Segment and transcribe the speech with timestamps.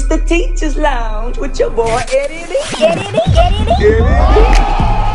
[0.00, 2.56] It's the Teachers Lounge with your boy Eddie B.
[2.84, 3.18] Eddie B.
[3.36, 3.98] Eddie B.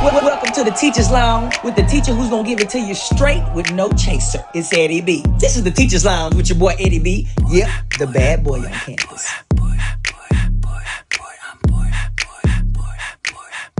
[0.03, 2.93] Wel- Welcome to the Teachers Lounge with the teacher who's gonna give it to you
[2.93, 4.43] straight with no chaser.
[4.53, 5.23] It's Eddie B.
[5.39, 7.29] This is the Teachers Lounge with your boy Eddie B.
[7.47, 9.31] Yep, the bad boy on campus.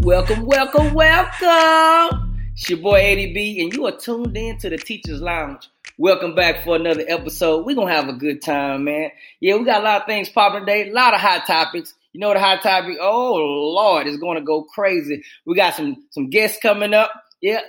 [0.04, 2.48] Welcome, welcome, welcome.
[2.54, 5.68] It's your boy Eddie B, and you are tuned in to the Teachers Lounge.
[6.00, 7.68] Welcome back for another episode.
[7.68, 9.12] We're gonna have a good time, man.
[9.40, 11.94] Yeah, we got a lot of things popping today, a lot of hot topics.
[12.14, 12.98] You know the hot topic?
[13.00, 15.24] Oh Lord, it's gonna go crazy.
[15.46, 17.12] We got some some guests coming up.
[17.42, 17.62] Yeah.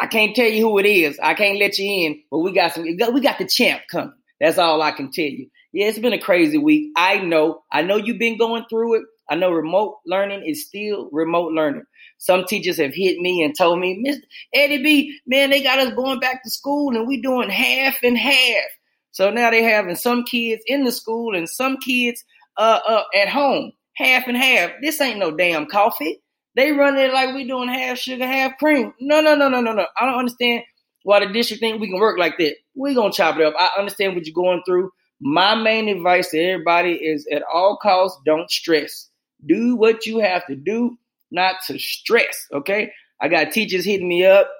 [0.00, 1.20] I can't tell you who it is.
[1.22, 4.14] I can't let you in, but we got some we got the champ coming.
[4.40, 5.50] That's all I can tell you.
[5.72, 6.90] Yeah, it's been a crazy week.
[6.96, 7.62] I know.
[7.70, 9.02] I know you've been going through it.
[9.28, 11.84] I know remote learning is still remote learning.
[12.20, 14.20] Some teachers have hit me and told me, Mr.
[14.52, 18.16] Eddie B, man, they got us going back to school and we doing half and
[18.16, 18.66] half.
[19.12, 22.22] So now they having some kids in the school and some kids
[22.58, 24.70] uh, uh at home, half and half.
[24.82, 26.20] This ain't no damn coffee.
[26.56, 28.92] They run it like we doing half sugar, half cream.
[29.00, 29.86] No, no, no, no, no, no.
[29.98, 30.64] I don't understand
[31.04, 32.56] why the district think we can work like that.
[32.74, 33.54] We gonna chop it up.
[33.58, 34.90] I understand what you're going through.
[35.22, 39.08] My main advice to everybody is at all costs, don't stress.
[39.46, 40.98] Do what you have to do,
[41.30, 42.46] not to stress.
[42.52, 42.92] Okay.
[43.20, 44.50] I got teachers hitting me up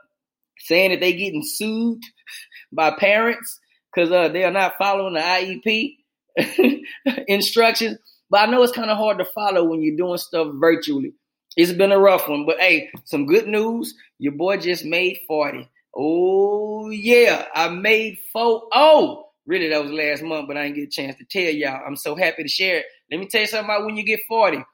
[0.58, 2.02] saying that they getting sued
[2.72, 3.58] by parents
[3.92, 5.96] because uh, they are not following the IEP
[7.28, 7.98] instructions.
[8.30, 11.14] But I know it's kind of hard to follow when you're doing stuff virtually.
[11.56, 13.94] It's been a rough one, but hey, some good news.
[14.18, 15.68] Your boy just made 40.
[15.96, 18.68] Oh, yeah, I made four.
[18.72, 21.82] Oh, really, that was last month, but I didn't get a chance to tell y'all.
[21.84, 22.86] I'm so happy to share it.
[23.10, 24.64] Let me tell you something about when you get 40.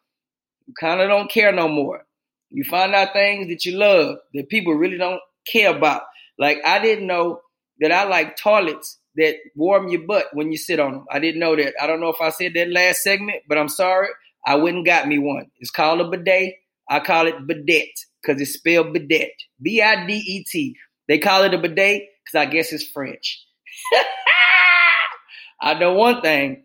[0.81, 2.05] Kind of don't care no more.
[2.51, 6.03] You find out things that you love that people really don't care about.
[6.39, 7.41] Like, I didn't know
[7.81, 11.05] that I like toilets that warm your butt when you sit on them.
[11.11, 11.75] I didn't know that.
[11.81, 14.09] I don't know if I said that last segment, but I'm sorry.
[14.47, 15.47] I went and got me one.
[15.59, 16.55] It's called a bidet.
[16.89, 17.91] I call it bidet
[18.23, 19.33] because it's spelled bidet.
[19.61, 20.77] B I D E T.
[21.09, 23.45] They call it a bidet because I guess it's French.
[25.61, 26.65] I know one thing.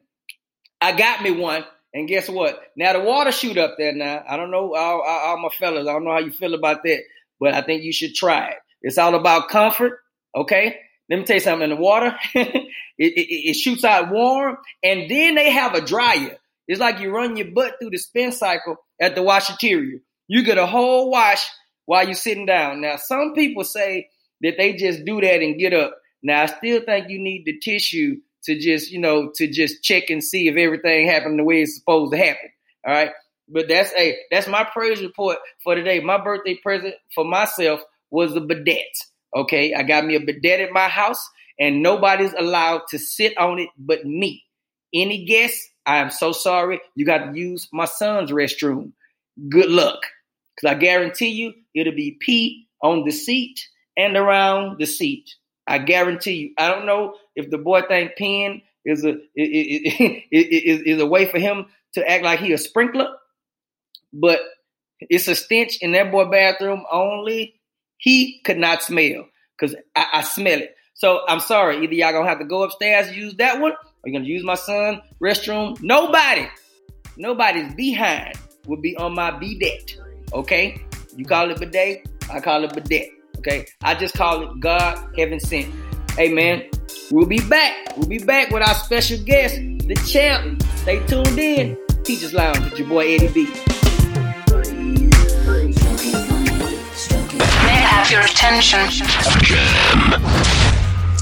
[0.79, 1.63] I got me one,
[1.94, 2.59] and guess what?
[2.75, 3.94] Now the water shoot up there.
[3.94, 5.88] Now I don't know all, all, all my fellas.
[5.88, 7.00] I don't know how you feel about that,
[7.40, 8.57] but I think you should try it.
[8.81, 10.00] It's all about comfort.
[10.35, 10.78] Okay.
[11.09, 11.69] Let me tell you something.
[11.69, 12.66] In the water, it,
[12.97, 16.38] it, it shoots out warm, and then they have a dryer.
[16.68, 20.00] It's like you run your butt through the spin cycle at the washateria.
[20.30, 21.46] You get a whole wash
[21.85, 22.80] while you're sitting down.
[22.80, 24.07] Now, some people say
[24.40, 25.97] that they just do that and get up.
[26.24, 30.09] Now, I still think you need the tissue to just, you know, to just check
[30.09, 32.50] and see if everything happened the way it's supposed to happen.
[32.85, 33.12] All right.
[33.50, 36.00] But that's a hey, that's my praise report for today.
[36.00, 38.97] My birthday present for myself was a bidet.
[39.35, 39.74] Okay.
[39.74, 43.69] I got me a bidet at my house and nobody's allowed to sit on it
[43.78, 44.44] but me.
[44.94, 46.81] Any guests, I am so sorry.
[46.96, 48.94] You got to use my son's restroom.
[49.50, 50.00] Good luck.
[50.56, 53.59] Because I guarantee you it'll be pee on the seat
[53.97, 55.30] and around the seat.
[55.71, 56.53] I guarantee you.
[56.57, 59.17] I don't know if the boy think peeing is a is,
[60.31, 63.07] is, is a way for him to act like he a sprinkler,
[64.11, 64.41] but
[64.99, 66.83] it's a stench in that boy bathroom.
[66.91, 67.55] Only
[67.95, 69.27] he could not smell
[69.57, 70.75] because I, I smell it.
[70.93, 71.81] So I'm sorry.
[71.81, 74.43] Either y'all gonna have to go upstairs and use that one, or you're gonna use
[74.43, 75.81] my son restroom.
[75.81, 76.49] Nobody,
[77.15, 78.35] nobody's behind
[78.67, 79.97] will be on my bidet.
[80.33, 80.83] Okay,
[81.15, 83.20] you call it bidet, I call it bidet.
[83.41, 85.74] Okay, I just call it God heaven sent.
[86.12, 86.69] Hey man,
[87.09, 87.97] we'll be back.
[87.97, 90.62] We'll be back with our special guest, the champ.
[90.75, 91.75] Stay tuned in.
[92.03, 93.46] Teachers Lounge with your boy Eddie B.
[97.66, 99.07] May I have your attention?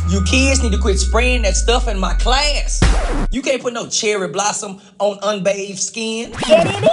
[0.10, 2.82] You kids need to quit spraying that stuff in my class.
[3.30, 6.34] You can't put no cherry blossom on unbathed skin.
[6.50, 6.88] Eddie B.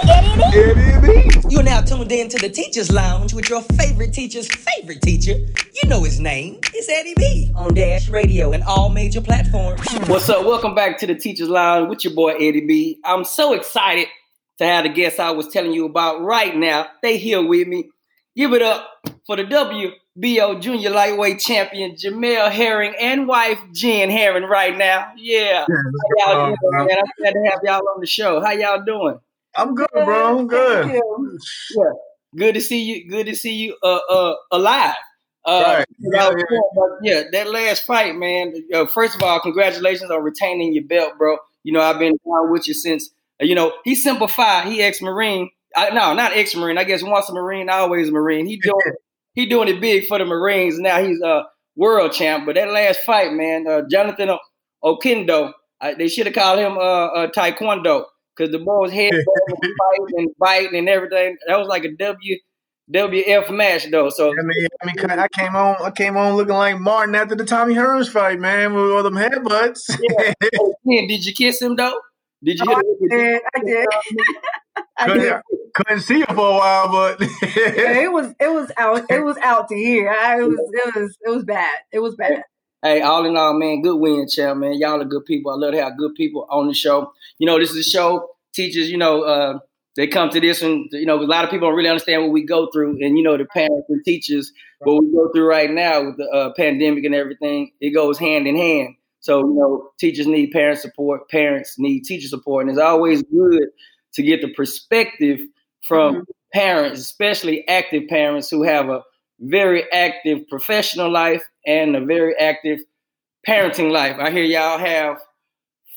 [0.53, 1.41] Eddie B.
[1.49, 5.31] You're now tuned in to the Teachers Lounge with your favorite teacher's favorite teacher.
[5.33, 6.59] You know his name.
[6.75, 9.81] It's Eddie B on Dash Radio and all major platforms.
[10.05, 10.45] What's up?
[10.45, 12.99] Welcome back to the Teachers Lounge with your boy Eddie B.
[13.03, 14.09] I'm so excited
[14.59, 16.85] to have the guests I was telling you about right now.
[17.01, 17.89] They here with me.
[18.35, 18.87] Give it up
[19.25, 19.43] for the
[20.21, 25.11] WBO Junior Lightweight Champion Jamel Herring and wife Jen Herring right now.
[25.15, 25.65] Yeah.
[26.25, 26.97] How y'all doing, man?
[26.97, 28.41] I'm glad to have y'all on the show.
[28.41, 29.19] How y'all doing?
[29.55, 30.39] I'm good, bro.
[30.39, 30.87] I'm good.
[31.75, 31.83] Yeah.
[32.35, 33.09] Good to see you.
[33.09, 34.95] Good to see you uh, uh, alive.
[35.45, 35.85] Uh, Right.
[35.99, 38.53] you know, Yeah, but yeah, that last fight, man.
[38.73, 41.37] Uh, first of all, congratulations on retaining your belt, bro.
[41.63, 43.09] You know, I've been down with you since.
[43.41, 44.67] uh, You know, he simplified.
[44.67, 45.49] He ex-marine.
[45.77, 46.77] No, not ex-marine.
[46.77, 48.45] I guess once a marine, always a marine.
[48.45, 48.95] He doing
[49.37, 50.79] he doing it big for the Marines.
[50.79, 51.43] Now he's a
[51.75, 52.45] world champ.
[52.45, 54.39] But that last fight, man, uh, Jonathan O-
[54.83, 58.05] Oquendo, uh, they should have called him uh, uh, Taekwondo.
[58.35, 59.11] because the boys head
[59.61, 61.37] fighting and biting and everything.
[61.47, 62.37] That was like a W
[62.93, 64.09] WF match though.
[64.09, 67.35] So I mean, I mean, I came on, I came on looking like Martin after
[67.35, 69.81] the Tommy Hearns fight, man, with all them headbutts.
[70.85, 71.01] yeah.
[71.07, 71.99] Did you kiss him though?
[72.43, 72.65] Did you?
[72.69, 73.41] Oh, I did.
[73.55, 73.87] I did.
[74.97, 75.33] I did.
[75.77, 79.23] Couldn't, couldn't see you for a while, but Yeah, it was it was out it
[79.23, 80.09] was out to here.
[80.09, 81.77] I, it was it was it was bad.
[81.91, 82.43] It was bad.
[82.81, 84.73] Hey, all in all, man, good win, champ, man.
[84.73, 85.51] Y'all are good people.
[85.51, 87.11] I love to have good people on the show.
[87.39, 88.29] You know, this is a show.
[88.53, 89.59] Teachers, you know, uh,
[89.95, 92.31] they come to this and you know, a lot of people don't really understand what
[92.31, 95.71] we go through, and you know, the parents and teachers, what we go through right
[95.71, 98.95] now with the uh, pandemic and everything, it goes hand in hand.
[99.19, 103.63] So you know, teachers need parent support, parents need teacher support, and it's always good
[104.13, 105.39] to get the perspective
[105.87, 109.03] from parents, especially active parents who have a
[109.39, 112.79] very active professional life and a very active
[113.47, 114.17] parenting life.
[114.19, 115.17] I hear y'all have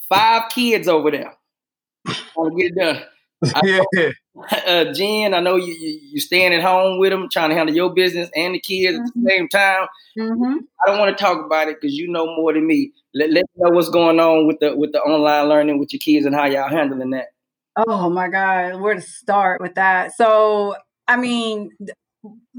[0.09, 1.35] five kids over there.
[2.07, 3.03] To get done.
[3.65, 3.81] yeah,
[4.67, 7.75] Uh, Jen, I know you, you you staying at home with them, trying to handle
[7.75, 9.87] your business and the kids at the same time.
[10.19, 12.93] hmm I don't want to talk about it because you know more than me.
[13.15, 16.01] Let, let me know what's going on with the with the online learning with your
[16.01, 17.29] kids and how y'all handling that.
[17.77, 20.13] Oh my God, where to start with that?
[20.17, 20.75] So
[21.09, 21.97] I mean, th-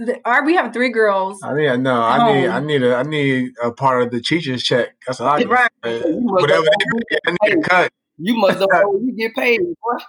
[0.05, 1.39] th- we have three girls.
[1.43, 4.63] I mean, no, I need, I need a, I need a part of the teacher's
[4.63, 4.89] check.
[5.07, 5.49] That's what I need.
[5.49, 5.69] Right.
[5.85, 7.91] You must Whatever know- they, I need a cut.
[8.23, 9.59] You must know how you get paid.
[9.61, 10.03] boy.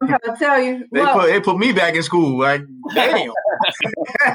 [0.00, 2.38] I'm trying to tell you, They well, put, they put me back in school.
[2.38, 2.62] Like,
[2.94, 3.32] damn.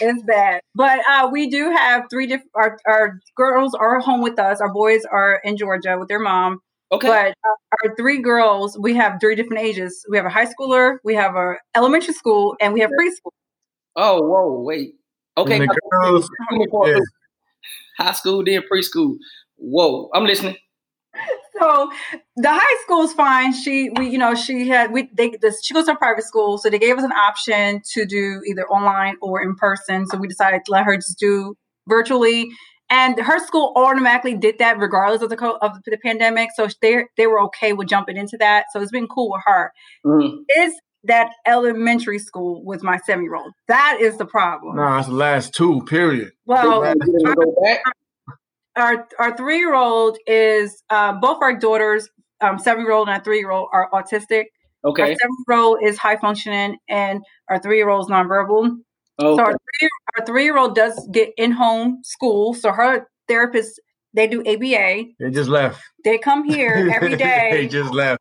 [0.00, 0.60] it's bad.
[0.74, 2.50] But uh, we do have three different.
[2.54, 4.60] Our, our girls are home with us.
[4.60, 6.60] Our boys are in Georgia with their mom.
[6.94, 7.08] Okay.
[7.08, 10.06] But uh, our three girls, we have three different ages.
[10.08, 13.32] We have a high schooler, we have a elementary school, and we have preschool.
[13.96, 14.94] oh, whoa, wait.
[15.36, 15.56] Okay.
[15.56, 16.30] And the girls,
[16.86, 16.98] yeah.
[17.98, 19.16] High school, then preschool.
[19.56, 20.56] Whoa, I'm listening.
[21.60, 21.88] So
[22.34, 23.52] the high school's fine.
[23.52, 26.58] She, we, you know, she had we they this, she goes to a private school,
[26.58, 30.04] so they gave us an option to do either online or in person.
[30.08, 31.56] So we decided to let her just do
[31.86, 32.50] virtually.
[32.90, 36.50] And her school automatically did that regardless of the co- of the pandemic.
[36.54, 38.66] So they they were okay with jumping into that.
[38.72, 39.72] So it's been cool with her.
[40.06, 40.44] Mhm.
[40.56, 43.52] Is that elementary school with my seven year old?
[43.68, 44.76] That is the problem.
[44.76, 46.32] no, it's the last two, period.
[46.46, 47.82] Well, They gonna go back?
[48.76, 52.08] our our three year old is uh, both our daughters,
[52.40, 54.44] um, seven year old and our three year old, are autistic.
[54.84, 55.16] Our Okay.
[55.16, 58.76] seven year old is high functioning, and our three year old is nonverbal.
[59.18, 59.88] Oh, So our three
[60.18, 62.54] our three year old does get in home school.
[62.54, 63.80] So her therapist
[64.12, 65.04] they do ABA.
[65.18, 65.80] They just left.
[66.04, 67.48] They come here every day.
[67.52, 68.20] they just left.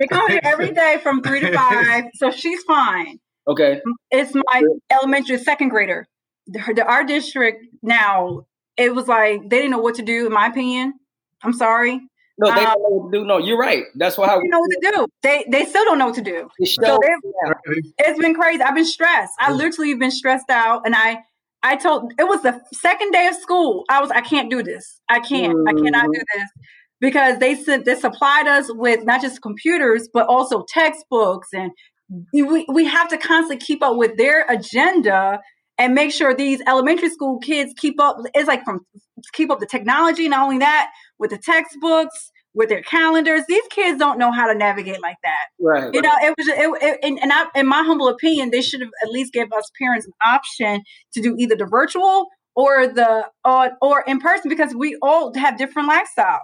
[0.00, 2.04] they come here every day from three to five.
[2.14, 3.18] So she's fine.
[3.48, 3.80] okay.
[4.10, 6.06] It's my elementary second grader.
[6.48, 8.46] The- our district now,
[8.76, 10.26] it was like they didn't know what to do.
[10.26, 10.94] In my opinion,
[11.42, 12.00] I'm sorry.
[12.38, 13.24] No, they Um, don't know what to do.
[13.24, 13.84] No, you're right.
[13.94, 15.06] That's why They know what to do.
[15.22, 16.48] They they still don't know what to do.
[16.64, 16.98] So
[17.98, 18.62] it's been crazy.
[18.62, 19.32] I've been stressed.
[19.38, 21.18] I literally been stressed out, and I
[21.62, 23.84] I told it was the second day of school.
[23.88, 25.00] I was I can't do this.
[25.08, 25.56] I can't.
[25.68, 26.48] I cannot do this
[27.00, 31.70] because they sent they supplied us with not just computers but also textbooks, and
[32.32, 35.40] we we have to constantly keep up with their agenda
[35.78, 38.16] and make sure these elementary school kids keep up.
[38.34, 38.80] It's like from
[39.32, 40.28] keep up the technology.
[40.28, 43.42] Not only that, with the textbooks, with their calendars.
[43.48, 45.46] These kids don't know how to navigate like that.
[45.60, 45.92] Right.
[45.92, 48.80] You know, it was it, it and, and I, in my humble opinion, they should
[48.80, 50.82] have at least give us parents an option
[51.14, 55.58] to do either the virtual or the uh, or in person because we all have
[55.58, 56.38] different lifestyles.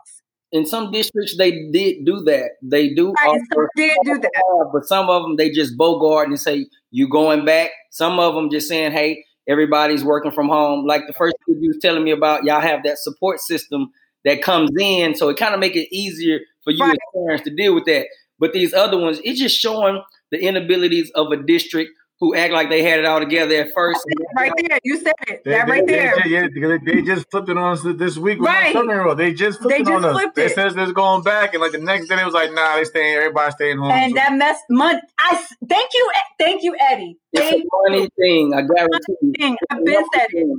[0.53, 2.51] In some districts, they did do that.
[2.61, 4.71] They do Right, and some offer, did do that.
[4.73, 7.71] but some of them they just bogart and say you going back.
[7.93, 11.69] Some of them just saying, "Hey, everybody's working from home." Like the first kid you
[11.69, 13.93] was telling me about, y'all have that support system
[14.25, 16.93] that comes in, so it kind of make it easier for you Right.
[16.93, 18.07] as parents to deal with that.
[18.39, 22.69] But these other ones, it's just showing the inabilities of a district who act like
[22.69, 24.05] they had it all together at first.
[24.37, 25.41] Right there, you said it.
[25.43, 26.15] They, that they- right they there.
[26.23, 28.75] ju- yeah, because they just flipped it on us this week with Right.
[28.75, 29.17] my seven-year-old.
[29.19, 30.21] They just flipped They it on just us.
[30.21, 30.55] flipped They it.
[30.55, 33.15] says they're going back, and like the next day, it was like, "Nah, they staying.
[33.17, 35.01] Everybody staying home." And So- that mess, money.
[35.19, 37.17] I thank you, thank you, Eddie.
[37.33, 39.33] It's Thank a funny thing, I guarantee you.
[39.39, 39.57] you.
[39.71, 40.59] I've been said it.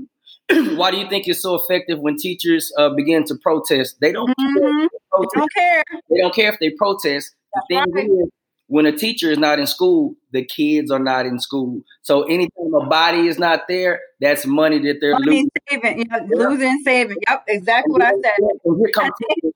[0.78, 3.98] Why do you think it's so effective when teachers uh, begin to protest?
[4.02, 4.48] They don't care.
[4.48, 4.86] Mhm.
[4.86, 5.36] if they protest.
[5.36, 5.84] Don't care.
[6.10, 7.36] They don't care if they protest.
[7.54, 8.06] The That's thing right.
[8.26, 8.30] is,
[8.68, 11.82] when a teacher is not in school, the kids are not in school.
[12.04, 15.50] So anytime a body is not there, that's money that they're Money losing.
[15.70, 17.18] saving, you know, losing, saving.
[17.30, 18.34] Yep, exactly what I said.
[18.64, 19.56] And here comes I think-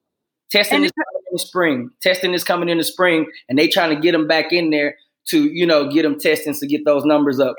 [0.51, 1.89] testing is coming in the spring.
[2.01, 4.97] Testing is coming in the spring, and they trying to get them back in there
[5.29, 7.55] to you know get them testing to get those numbers up.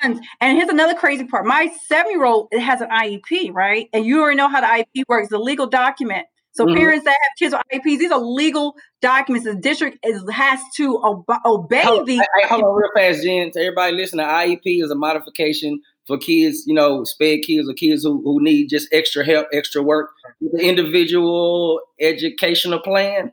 [0.00, 0.20] funds.
[0.40, 1.46] And here's another crazy part.
[1.46, 3.88] My seven year old has an IEP, right?
[3.92, 6.26] And you already know how the IEP works, the legal document.
[6.52, 6.76] So Mhm.
[6.76, 9.46] parents that have kids with IEPs, these are legal documents.
[9.46, 12.18] The district is has to ob- obey Hold, these.
[12.18, 13.50] hey, hold on real fast, Jen.
[13.52, 17.74] To everybody listening, the IEP is a modification for kids, you know, sped kids or
[17.74, 20.10] kids who, who need just extra help, extra work.
[20.40, 23.32] The individual educational plan.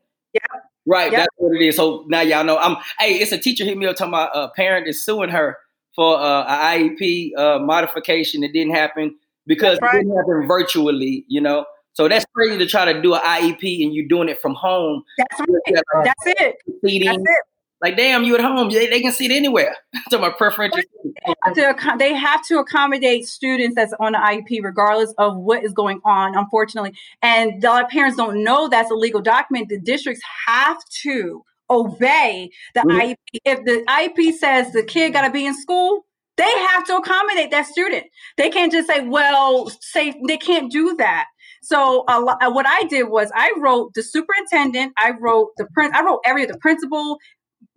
[0.88, 1.20] Right, Yeah.
[1.20, 1.76] that's what it is.
[1.76, 2.58] So now y'all know.
[2.58, 2.78] I'm.
[2.98, 5.58] Hey, it's a teacher hit me up talking about a parent is suing her
[5.96, 8.42] for uh, a IEP uh, modification.
[8.42, 9.16] that didn't happen
[9.46, 9.96] because right.
[9.96, 11.26] it didn't happen virtually.
[11.28, 14.42] You know, so that's crazy to try to do an IEP and you're doing it
[14.42, 15.04] from home.
[15.18, 15.84] That's right.
[15.94, 16.56] Like That's it.
[16.84, 17.42] That's it.
[17.82, 18.70] Like, damn, you at home.
[18.70, 19.76] They, they can see it anywhere.
[20.10, 20.80] to my preferential.
[21.04, 25.64] They have, to, they have to accommodate students that's on the IEP regardless of what
[25.64, 26.94] is going on, unfortunately.
[27.22, 29.70] And a lot of parents don't know that's a legal document.
[29.70, 33.00] The districts have to obey the Mhm.
[33.00, 33.40] IEP.
[33.46, 36.06] If the IEP says the kid got to be in school,
[36.38, 38.06] they have to accommodate that student.
[38.38, 41.26] They can't just say, well, say they can't do that.
[41.64, 46.04] So uh, what I did was I wrote the superintendent, I wrote the prin- I
[46.04, 47.18] wrote every the principal,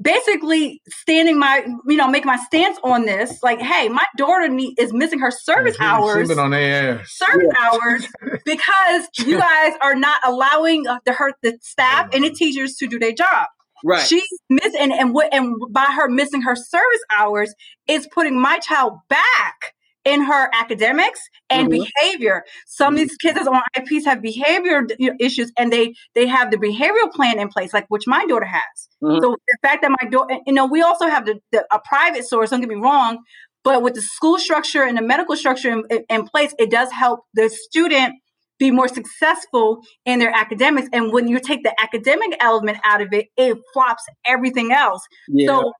[0.00, 3.42] basically standing my you know making my stance on this.
[3.42, 7.12] Like, hey, my daughter need, is missing her service hours been on their ass.
[7.16, 8.07] service hours
[8.45, 12.87] because you guys are not allowing uh, the her the staff and the teachers to
[12.87, 13.47] do their job.
[13.85, 14.07] Right.
[14.07, 17.54] She's missing and and what and by her missing her service hours
[17.88, 21.85] is putting my child back in her academics and Mhm.
[21.95, 22.45] behavior.
[22.66, 24.87] Some of these kids that's on IEPs have behavior
[25.19, 28.88] issues and they they have the behavioral plan in place, like which my daughter has.
[29.02, 29.21] Mhm.
[29.23, 32.25] So the fact that my daughter, you know, we also have the, the a private
[32.25, 32.50] source.
[32.50, 33.19] Don't get me wrong,
[33.62, 36.90] but with the school structure and the medical structure in, in, in place, it does
[36.92, 38.14] help the student
[38.59, 40.88] be more successful in their academics.
[40.92, 45.02] And when you take the academic element out of it, it flops everything else.
[45.28, 45.47] yeah.
[45.47, 45.73] So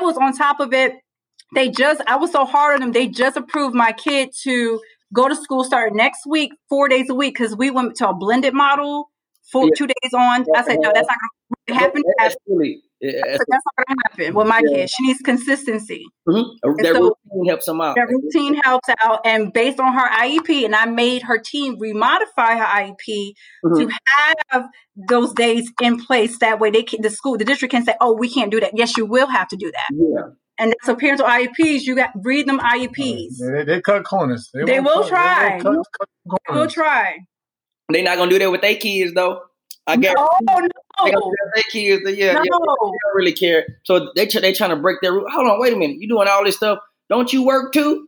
[0.00, 0.94] I was on top of it.
[1.54, 2.92] They just, I was so hard on them.
[2.92, 4.80] They just approved my kid to
[5.12, 8.14] go to school start next week, four days a week, because we went to a
[8.14, 9.10] blended model
[9.50, 9.70] for Yeah.
[9.76, 10.44] two days on.
[10.54, 11.18] I said, no, that's not
[11.66, 12.02] going to happen.
[13.02, 14.76] Yeah, That's not going to happen with my Yeah.
[14.76, 14.90] kid.
[14.90, 16.04] She needs consistency.
[16.28, 16.44] mhm.
[16.62, 17.96] That so- routine helps them out.
[17.96, 22.58] That routine helps out, and based on her IEP, and I made her team remodify
[22.58, 23.88] her IEP Mhm.
[23.88, 23.90] to
[24.50, 24.68] have
[25.08, 26.38] those days in place.
[26.40, 28.72] That way, they can, the school, the district can say, "Oh, we can't do that."
[28.76, 29.88] Yes, you will have to do that.
[29.90, 30.34] Yeah.
[30.60, 33.38] And so, parents with IEPs, you got read them IEPs.
[33.38, 34.50] They, they cut corners.
[34.52, 35.58] They won't will cut- try.
[35.58, 37.18] They will cut, cut We'll try.
[37.90, 39.40] They not gonna do that with their kids though.
[39.86, 42.02] I guess Oh they gonna do no, that with their kids.
[42.18, 42.32] Yeah, yeah.
[42.34, 42.58] They no.
[42.58, 43.66] don't really care.
[43.84, 45.24] So they try- they trying to break their rule.
[45.30, 45.96] Hold on, wait a minute.
[45.98, 46.78] You doing all this stuff?
[47.08, 48.06] Don't you work too?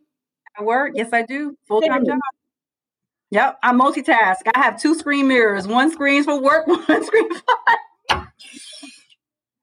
[0.58, 0.92] I work.
[0.94, 1.56] Yes, I do.
[1.66, 2.18] Full time job.
[3.30, 4.40] Yep, I multitask.
[4.54, 5.66] I have two screen mirrors.
[5.66, 8.32] One screen's for work, one screen for.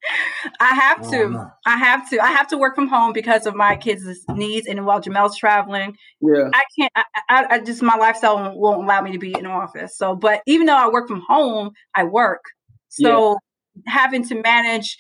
[0.59, 1.29] I have to.
[1.29, 1.51] no.
[1.65, 2.19] I have to.
[2.23, 5.95] I have to work from home because of my kids' needs, and while Jamel's traveling,
[6.21, 6.49] Yeah.
[6.53, 6.91] I can't.
[6.95, 9.97] I, I, I just my lifestyle won't, won't allow me to be in the office.
[9.97, 12.41] So, but even though I work from home, I work.
[12.89, 13.37] So
[13.87, 14.97] having to manage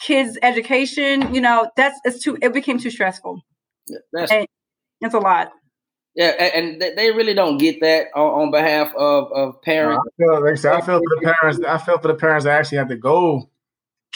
[0.00, 2.36] kids' education, you know, that's it's too.
[2.42, 3.40] It became too stressful.
[4.12, 4.46] That's And-
[5.00, 5.50] It's a lot.
[6.14, 9.64] yeah, and, and they- they really don't get that on, on behalf of of I
[9.64, 10.02] parents.
[10.16, 11.64] feel, like I said, I feel for the parents.
[11.66, 13.48] I feel for the parents that actually have to go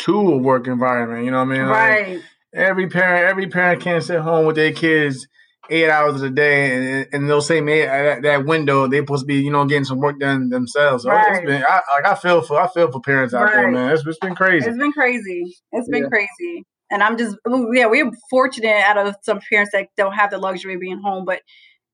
[0.01, 1.25] to a work environment.
[1.25, 1.69] You know what I mean?
[1.69, 2.21] Like, right.
[2.55, 5.27] every parent, every parent can't sit home with their kids
[5.69, 9.23] eight hours a day, and, and those same eight uh, that, that window they're supposed
[9.23, 11.03] to be, you know, getting some work done themselves.
[11.03, 11.45] So Right.
[11.45, 13.93] been, I, like I feel for, I feel for parents out there, man.
[13.93, 14.69] It's, it's been crazy.
[14.69, 15.57] It's been crazy.
[15.73, 16.09] It's been Yeah.
[16.09, 16.65] crazy.
[16.89, 17.37] And I'm just,
[17.73, 21.25] yeah, we're fortunate out of some parents that don't have the luxury of being home,
[21.25, 21.41] but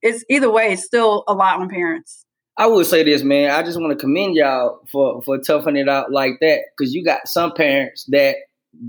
[0.03, 2.25] it's either way, it's still a lot on parents.
[2.57, 3.51] I would say this, man.
[3.51, 7.03] I just want to commend y'all for for toughing it out like that because you
[7.03, 8.35] got some parents that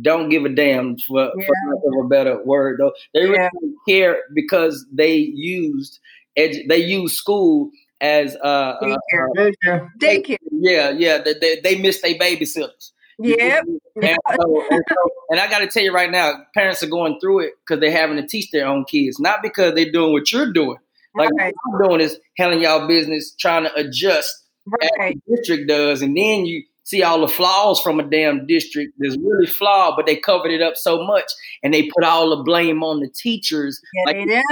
[0.03, 1.47] don't give a damn for, Yeah.
[1.47, 2.93] for lack of a better word though.
[3.15, 3.49] They really Yeah.
[3.61, 5.99] don't care because they used
[6.39, 9.29] edu- they use school as uh, uh, Daycare.
[9.35, 9.89] Yeah, yeah.
[10.01, 10.37] Daycare.
[10.51, 12.93] yeah yeah they, they, they miss their babysitters.
[13.19, 13.61] Yeah.
[14.03, 14.97] And, so, and, so,
[15.31, 17.93] and I got to tell you right now, parents are going through it because they're
[17.93, 20.79] having to teach their own kids, not because they're doing what you're doing.
[21.15, 21.55] Like Right.
[21.65, 24.33] what I'm doing is handling y'all business, trying to adjust
[24.67, 25.17] Right.
[25.27, 29.17] the district does, and then you see all the flaws from a damn district that's
[29.19, 31.25] really flawed, but they covered it up so much,
[31.63, 34.43] and they put all the blame on the teachers Yeah, like they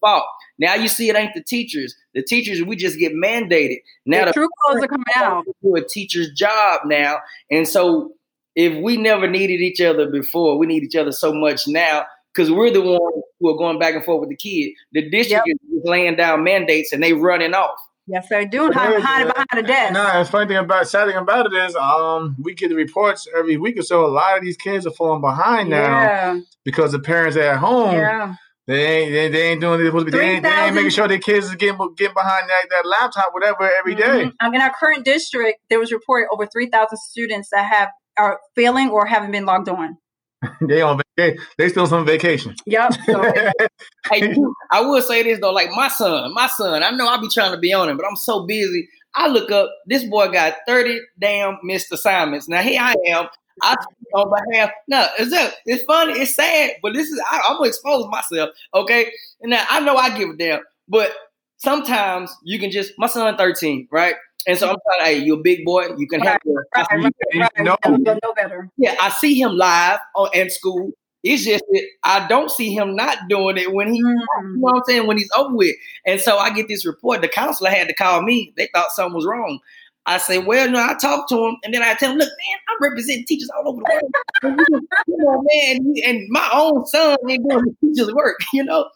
[0.00, 0.24] fault.
[0.58, 1.94] Now you see it ain't the teachers.
[2.14, 3.78] The teachers we just get mandated.
[4.06, 5.44] Now The the true colors are coming out.
[5.62, 7.18] do a teacher's job now,
[7.50, 8.12] and so
[8.54, 12.04] if we never needed each other before, we need each other so much now
[12.34, 14.72] because we're the ones who are going back and forth with the kid.
[14.92, 17.78] The district is laying down mandates and they running off.
[18.06, 19.92] Yes, they're doing hide, hide behind the desk.
[19.92, 23.28] No, the funny thing about sad thing about it is, um, we get the reports
[23.36, 24.04] every week or so.
[24.04, 27.94] A lot of these kids are falling behind now because the parents are at home
[27.94, 28.34] Yeah.
[28.66, 30.18] They ain't they, they ain't doing it supposed to be.
[30.18, 33.28] They ain't, they ain't making sure their kids is getting getting behind that, that laptop,
[33.32, 34.26] whatever, every day.
[34.26, 34.32] Mhm.
[34.40, 38.90] Um, in our current district, there was reported over 3,000 students that have are failing
[38.90, 39.96] or haven't been logged on.
[40.60, 41.44] They on vacation.
[41.58, 42.54] They still on some vacation.
[42.66, 42.94] Yep.
[43.06, 43.32] So,
[44.10, 44.34] Hey,
[44.70, 47.52] I will say this though, like my son, my son, I know I be trying
[47.52, 48.88] to be on him, but I'm so busy.
[49.14, 52.48] I look up, this boy got 30 damn missed assignments.
[52.48, 53.28] Now here I am.
[53.62, 54.70] I speak on behalf.
[54.88, 58.50] No, it's that it's funny, it's sad, but this is I, I'm gonna expose myself,
[58.74, 59.12] okay?
[59.40, 61.12] And now I know I give a damn, but
[61.62, 64.14] sometimes you can just my son 13, right?
[64.46, 67.02] And so I'm like, hey, you're a big boy, you can have your right, right,
[67.36, 67.50] right.
[67.62, 68.68] You know better.
[68.76, 70.90] yeah, I see him live on in school.
[71.22, 74.16] It's just that I don't see him not doing it when he you Mhm.
[74.56, 75.06] know what I'm saying?
[75.06, 75.76] When he's over with.
[76.04, 77.20] And so I get this report.
[77.22, 78.52] The counselor had to call me.
[78.56, 79.60] They thought something was wrong.
[80.04, 82.58] I say, well, no, I talked to him, and then I tell him, look, man,
[82.70, 84.12] I'm representing teachers all over the world.
[85.06, 88.88] you know, man, and my own son ain't doing the teacher's work, you know?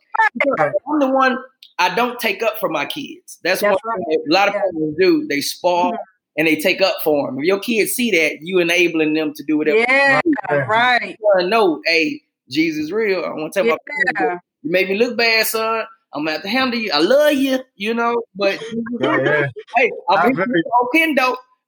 [0.58, 1.38] I'm the one
[1.78, 3.38] I don't take up for my kids.
[3.42, 4.18] That's, That's what right.
[4.18, 4.62] a lot of Yeah.
[4.70, 5.26] people do.
[5.28, 5.98] They spoil Mhm.
[6.38, 7.38] and they take up for them.
[7.38, 9.78] If your kids see that, you enabling them to do whatever.
[9.78, 10.56] Yeah, Yeah.
[10.68, 11.10] right.
[11.10, 13.24] You wanna know, hey, Jesus real.
[13.24, 13.76] I want to tell my
[14.18, 14.32] Yeah.
[14.64, 15.84] you make me look bad, son.
[16.14, 16.90] I'm gonna have to handle you.
[16.92, 18.58] I love you, you know, but
[19.00, 19.46] Yeah, yeah.
[19.76, 20.62] hey, I'm I gonna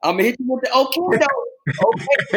[0.02, 0.74] hit you really- with the Oquendo.
[0.74, 1.26] I'm gonna hit you with the Oquendo.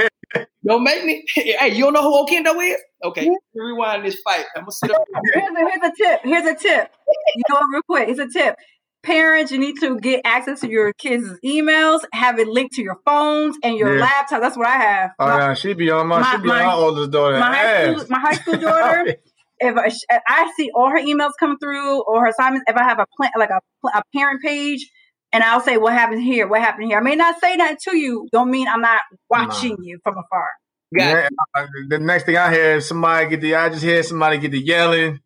[0.02, 0.08] Okay.
[0.66, 1.24] don't make me.
[1.36, 2.78] Hey, you don't know who Oquendo is?
[3.04, 4.46] Okay, rewind this fight.
[4.56, 5.02] I'm gonna sit up.
[5.34, 6.20] Here's a, here's a tip.
[6.24, 6.92] Here's a tip.
[7.36, 8.10] You know what, real quick.
[8.10, 8.56] It's a tip.
[9.04, 12.98] Parents, you need to get access to your kids' emails, have it linked to your
[13.04, 14.02] phones and your Yeah.
[14.04, 14.42] laptop.
[14.42, 15.10] That's what I have.
[15.18, 17.40] Oh, My- yeah, she be on my, My- she be on my- my oldest daughter.
[17.40, 19.16] my high school, my high school daughter,
[19.60, 22.84] if I, sh- I see all her emails come through or her assignments, if I
[22.84, 23.60] have a plan, like a,
[23.98, 24.88] a parent page,
[25.34, 26.98] and I'll say what happened here, what happened here.
[26.98, 30.50] I may not say that to you, don't mean I'm not watching you from afar.
[30.94, 33.56] Got Yeah, uh, the next thing I hear is somebody get the.
[33.56, 35.20] I just hear somebody get the yelling.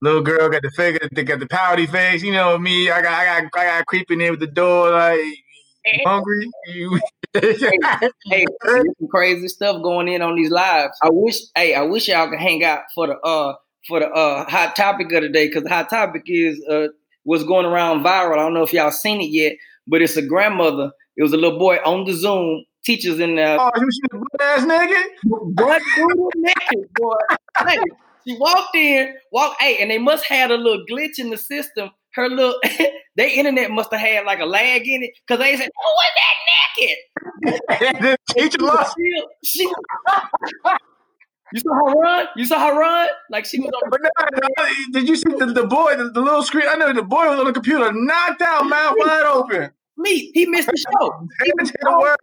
[0.00, 1.08] Little girl got the figure.
[1.12, 2.22] They got the pouty face.
[2.22, 2.88] You know me.
[2.88, 3.12] I got.
[3.12, 3.50] I got.
[3.56, 4.92] I got creeping in with the door.
[4.92, 5.20] Like
[6.04, 6.48] hungry.
[6.68, 7.00] You.
[7.34, 10.96] hey, there's some crazy stuff going in on these lives.
[11.02, 13.54] I wish, hey, I wish y'all could hang out for the uh
[13.86, 16.88] for the uh hot topic of the day because the hot topic is uh
[17.28, 18.32] what's going around viral.
[18.32, 19.52] I don't know if y'all seen it yet,
[19.86, 20.90] but it's a grandmother.
[21.14, 22.64] It was a little boy on the Zoom.
[22.84, 23.58] Teachers in there.
[23.60, 25.02] oh, you the butt ass nigga?
[25.54, 27.12] Dude naked, boy?
[27.66, 27.76] Hey,
[28.26, 31.36] she walked in, walked, hey, and they must have had a little glitch in the
[31.36, 31.90] system.
[32.14, 32.58] Her little,
[33.16, 36.12] their internet must have had like a lag in it because they said, "Who was
[36.16, 36.36] that
[36.80, 38.96] naked?" the teacher lost.
[39.44, 39.72] She, she,
[41.52, 42.26] you saw her run.
[42.36, 43.90] You saw her run like she was on.
[43.90, 46.66] But no, no, did you see the, the boy, the, the little screen?
[46.68, 49.70] I know the boy was on the computer, knocked out, mouth wide open.
[49.96, 51.28] Me, he missed the show.
[51.44, 52.16] He Into missed the world.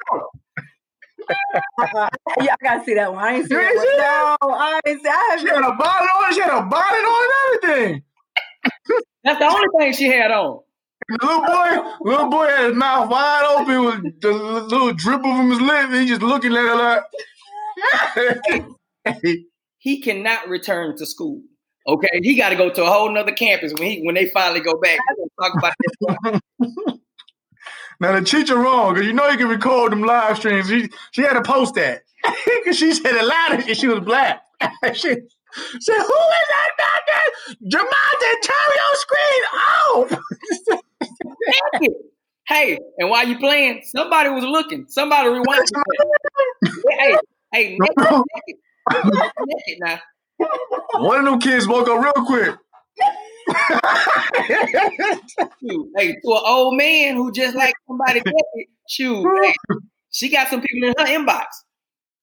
[2.41, 3.23] yeah, I gotta see that one.
[3.23, 3.85] I ain't see You that ain't one.
[3.87, 4.37] see that?
[4.41, 5.09] No, I ain't see.
[5.09, 6.33] I She had a bonnet on.
[6.33, 7.33] She had a bonnet on and
[7.65, 8.03] everything.
[9.23, 10.59] That's the only thing she had on.
[11.09, 15.49] The little boy, little boy had his mouth wide open with the little dribble from
[15.51, 15.91] his lip.
[15.91, 17.03] He just looking at her like.
[19.77, 21.43] He cannot return to school.
[21.87, 24.59] Okay, he got to go to a whole nother campus when he when they finally
[24.59, 24.97] go back.
[25.39, 26.41] Talk about this.
[27.99, 30.69] now the teacher wrong because you know you can record them live streams.
[30.69, 32.01] She she had to post that
[32.45, 34.41] because she said it loud and she was black.
[34.93, 35.19] she said,
[35.97, 37.21] "Who is that doctor?
[37.69, 40.19] Jamonte, turn your screen off."
[42.47, 44.85] Hey, and while you playing, somebody was looking.
[44.87, 45.67] Somebody rewind.
[46.99, 47.15] hey,
[47.51, 48.61] hey, naked, naked.
[50.93, 52.55] One of them kids woke up real quick.
[55.61, 58.69] Shoot, Hey, to an old man who just like somebody naked.
[58.89, 59.25] Shoot,
[60.11, 61.45] she got some people in her inbox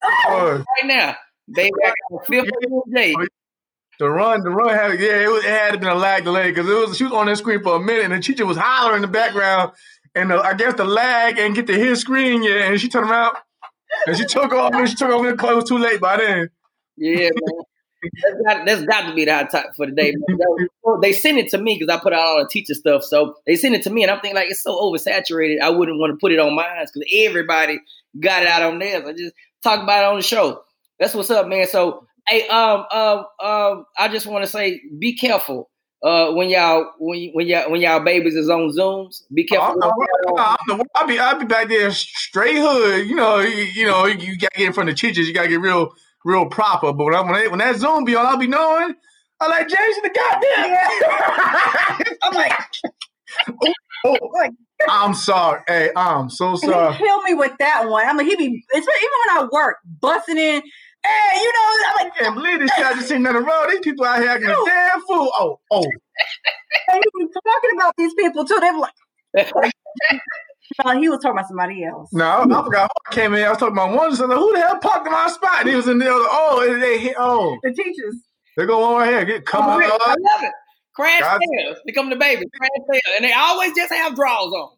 [0.03, 1.15] right now.
[1.57, 2.49] I got a fifth
[2.93, 3.13] day.
[3.17, 3.25] Oh,
[3.99, 6.67] the run, the run had yeah, it, was, it had been a lag delay because
[6.67, 8.97] it was she was on that screen for a minute and the teacher was hollering
[8.97, 9.71] in the background
[10.15, 13.09] and the, I guess the lag and get to his screen yeah, and she turned
[13.09, 13.37] around
[14.07, 16.49] and she took off and she took off and it was too late by then.
[16.97, 17.63] Yeah, man.
[18.21, 20.13] That's got, that's got to be the hot topic for the day.
[21.01, 23.03] They sent it to me because I put out all the teacher stuff.
[23.03, 25.61] So they sent it to me, and I'm thinking like it's so oversaturated.
[25.61, 27.79] I wouldn't want to put it on mine because everybody
[28.19, 29.05] got it out on theirs.
[29.07, 30.63] I just talk about it on the show.
[30.99, 31.65] That's what's up, man.
[31.67, 35.69] So hey, um, um, um, I just want to say, be careful.
[36.03, 39.69] Uh, when y'all when when y'all when y'all babies is on Zooms, be careful.
[39.69, 39.87] I'm the-
[40.37, 43.07] I'm the- I'll be I'll be back there straight hood.
[43.07, 45.27] You know, you, you know, you gotta get in front of the teachers.
[45.27, 45.93] You gotta get real
[46.25, 46.91] real proper.
[46.93, 48.95] But when I, when, they, when that Zoom be on, I'll be knowing.
[49.41, 50.77] I'm like Jason, the goddamn.
[52.23, 52.53] I'm like,
[54.05, 54.49] oh, oh,
[54.89, 55.61] I'm sorry.
[55.67, 56.95] Hey, I'm so He sorry.
[56.97, 58.05] killed me with that one.
[58.07, 60.61] I mean, he be, especially even when I work, busting in
[61.05, 63.41] Hey, you know, I'm like, I can't believe this shit I just seen on the
[63.41, 63.67] road.
[63.71, 65.31] These people out here acting a damn fool.
[65.37, 65.83] Oh, oh.
[65.83, 68.57] and he was talking about these people too.
[68.61, 68.93] They were like,
[70.85, 72.09] no, he was talking about somebody else.
[72.13, 73.43] No, I, I forgot who I came in.
[73.43, 74.15] I was talking about one.
[74.15, 75.61] So like, who the hell parked in my spot?
[75.61, 76.25] And he was in the other.
[76.29, 77.15] Oh, and they hit.
[77.17, 78.15] Oh, The teachers.
[78.57, 79.25] they go one right here.
[79.25, 79.83] Get come Oh, on.
[79.83, 80.51] I love it.
[80.95, 81.41] Crash God.
[81.57, 81.77] sales.
[81.85, 82.45] They come to baby.
[82.55, 83.15] Crash sales.
[83.17, 84.69] And they always just have drawers on.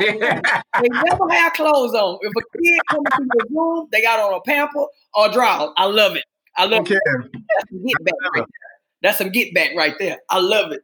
[0.00, 0.12] They
[0.90, 2.18] never have clothes on.
[2.22, 5.70] If a kid comes into the room, they got on a pamper or drawers.
[5.76, 6.24] I love it.
[6.56, 6.96] I love okay.
[6.96, 7.30] it.
[7.32, 8.46] That's some get back right there.
[9.02, 10.18] That's some get back right there.
[10.30, 10.82] I love it.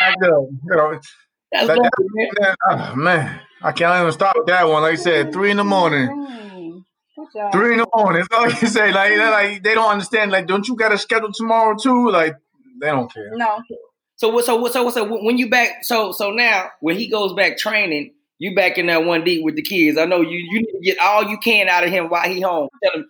[0.00, 0.50] I know.
[0.70, 1.00] You know,
[1.52, 2.28] That's that- love it, man.
[2.40, 4.82] that- oh, man, I can't even stop that one.
[4.82, 6.84] Like I said, three in the morning.
[7.52, 8.22] Three in the morning.
[8.22, 8.92] It's all you say.
[8.92, 10.32] Like, like they don't understand.
[10.32, 12.10] Like, don't you got a schedule tomorrow too?
[12.10, 12.34] Like,
[12.80, 13.30] they don't care.
[13.34, 13.62] No.
[14.22, 14.44] So what?
[14.44, 14.72] So what?
[14.72, 14.94] So what?
[14.94, 15.82] So when you back?
[15.82, 19.56] So so now when he goes back training, you back in that one deep with
[19.56, 19.98] the kids.
[19.98, 20.38] I know you.
[20.38, 22.68] You need to get all you can out of him while he home.
[22.84, 23.06] Tell him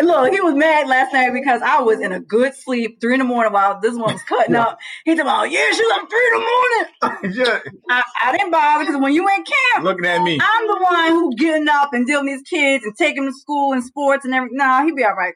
[0.00, 3.18] Look, he was mad last night because I was in a good sleep, three in
[3.18, 4.78] the morning while this one was cutting up.
[5.04, 8.86] He said, "Oh yeah, she's up three in the morning." yeah, I, I didn't bother
[8.86, 10.40] because when you in camp, looking at me.
[10.40, 13.38] I'm the one who getting up and dealing with these kids and taking them to
[13.38, 14.56] school and sports and everything.
[14.56, 15.34] Nah, he'd be all right.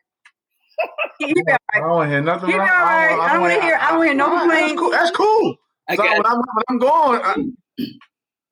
[1.18, 1.42] He, he be
[1.74, 2.48] I don't want to hear nothing.
[2.50, 2.68] He be all wrong.
[2.68, 3.18] right.
[3.20, 4.68] I don't wanna hear- I don't wanna hear no complaints.
[4.68, 4.90] That's cool.
[4.90, 5.58] That's cool.
[5.88, 7.34] I so when I'm, when I'm going, I,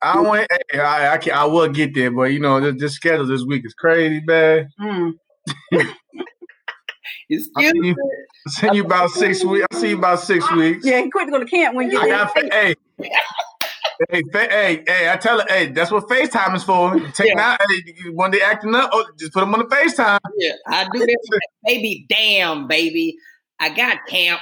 [0.01, 0.47] I don't want.
[0.71, 1.33] Hey, I, I can.
[1.33, 4.69] I will get there, but you know, this, this schedule this week is crazy, man.
[4.81, 5.13] Mm.
[7.29, 7.87] excuse see me.
[7.89, 7.95] you,
[8.49, 9.65] see you about six weeks.
[9.71, 10.85] I see you about six weeks.
[10.85, 12.53] Yeah, he quit to go to camp when you I get got.
[12.53, 12.75] Hey,
[14.09, 15.09] hey, fa- hey, hey!
[15.11, 16.99] I tell her, hey, that's what FaceTime is for.
[17.11, 17.53] Take Yeah.
[17.53, 20.19] out hey, when they acting up, oh, just put them on the FaceTime.
[20.37, 21.39] Yeah, I do that.
[21.65, 23.17] baby, damn, baby.
[23.59, 24.41] I got camp.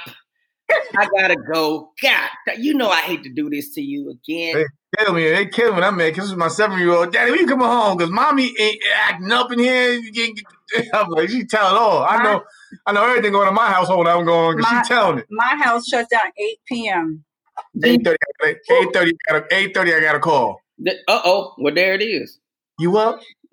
[0.98, 1.92] I gotta go.
[2.02, 4.56] God, you know I hate to do this to you again.
[4.56, 4.64] Hey.
[5.04, 5.82] Kill me, they kill me.
[5.82, 6.12] I'm man.
[6.14, 7.12] This is my seven year old.
[7.12, 7.96] Daddy, we you coming home?
[7.98, 9.92] Because mommy ain't acting up in here.
[9.92, 10.40] You get-
[10.94, 12.02] I'm like, she tell it all.
[12.02, 12.42] I know,
[12.86, 14.08] I know everything going on in my household.
[14.08, 14.56] I'm going.
[14.58, 15.26] 'cause My- she telling it.
[15.30, 17.24] my house shuts down 8 p.m.
[17.84, 18.18] Eight thirty.
[18.44, 18.58] Eight
[18.92, 19.12] thirty.
[19.52, 19.94] Eight thirty.
[19.94, 20.60] I got a call.
[21.08, 22.38] Uh oh, well there it is.
[22.78, 23.20] You up?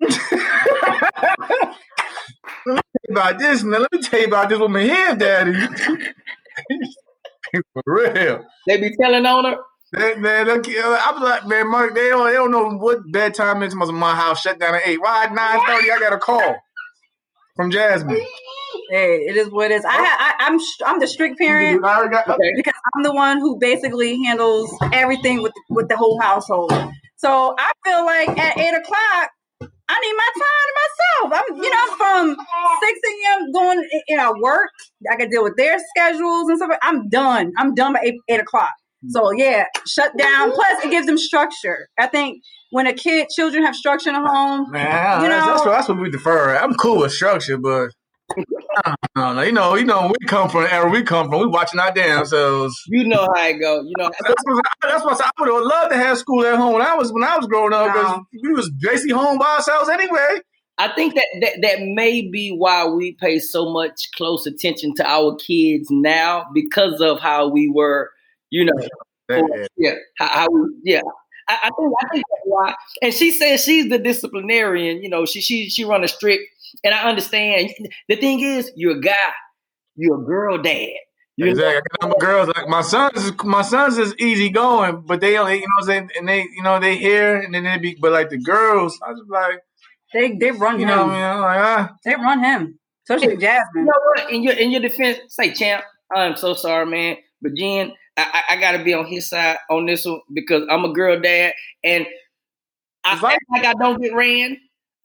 [2.66, 3.80] Let me tell you about this, man.
[3.82, 5.52] Let me tell you about this woman here, Daddy.
[7.72, 8.44] For real.
[8.66, 9.56] They be telling on her.
[9.92, 13.62] They, man, look, I was like, man, Mark, they don't, they don't know what bedtime
[13.62, 13.74] is.
[13.76, 15.00] My my house shut down at eight.
[15.00, 15.90] Why at nine thirty?
[15.90, 16.56] I got a call
[17.56, 18.20] from Jasmine.
[18.90, 19.84] Hey, it is what it is.
[19.84, 21.84] I, I I'm I'm the strict parent.
[21.84, 22.52] I already got- Okay.
[22.56, 26.72] because I'm the one who basically handles everything with with the whole household.
[27.16, 29.30] So I feel like at eight o'clock,
[29.88, 31.42] I need my time to myself.
[31.48, 32.46] I'm, you know, from
[32.82, 33.52] six a.m.
[33.52, 34.68] going, you know, work.
[35.10, 36.76] I can deal with their schedules and stuff.
[36.82, 37.52] I'm done.
[37.56, 38.70] I'm done by eight, eight o'clock.
[39.08, 40.52] So yeah, shut down.
[40.52, 41.88] Plus, it gives them structure.
[41.98, 42.42] I think
[42.74, 44.68] when a kid, children have structure in a home.
[44.72, 46.56] Man, You that's, know- that's, what, that's what we defer.
[46.56, 47.90] I'm cool with structure, but
[48.84, 51.38] I don't you know, you know, we come from the era we come from.
[51.40, 52.74] We watching our damn selves.
[52.88, 53.80] You know how it go.
[53.82, 54.10] You know.
[54.20, 56.96] That's what, that's what I would have loved to have school at home when I
[56.96, 58.24] was when I was growing up because No.
[58.42, 60.40] we was basically home by ourselves anyway.
[60.76, 65.08] I think that, that that may be why we pay so much close attention to
[65.08, 68.10] our kids now because of how we were,
[68.50, 71.02] you know, yeah, how, how we, yeah.
[71.48, 72.74] I, I think I think that's why.
[73.02, 75.02] And she says she's the disciplinarian.
[75.02, 76.42] You know, she she she run a strict,
[76.82, 77.70] and I understand.
[78.08, 79.16] The thing is, you're a guy,
[79.96, 80.90] you're a girl dad.
[81.36, 81.50] You know?
[81.50, 81.90] Exactly.
[82.02, 83.24] I got girls like my sons.
[83.24, 86.28] Is, my sons is easy going, but they only you know what I'm saying, and
[86.28, 89.24] they you know they hear and then they be, but like the girls, I was
[89.28, 89.60] like,
[90.12, 90.88] They they run you him.
[90.88, 92.78] know, what I mean, like ah, They run him,
[93.08, 93.66] especially Jasmine.
[93.74, 94.30] You know what?
[94.32, 95.84] In your in your defense, say champ.
[96.14, 97.16] I'm so sorry, man.
[97.42, 100.62] But Jen, I, I, I got to be on his side on this one because
[100.70, 102.06] I'm a girl dad, and
[103.04, 104.56] I It's like- act like I don't get ran.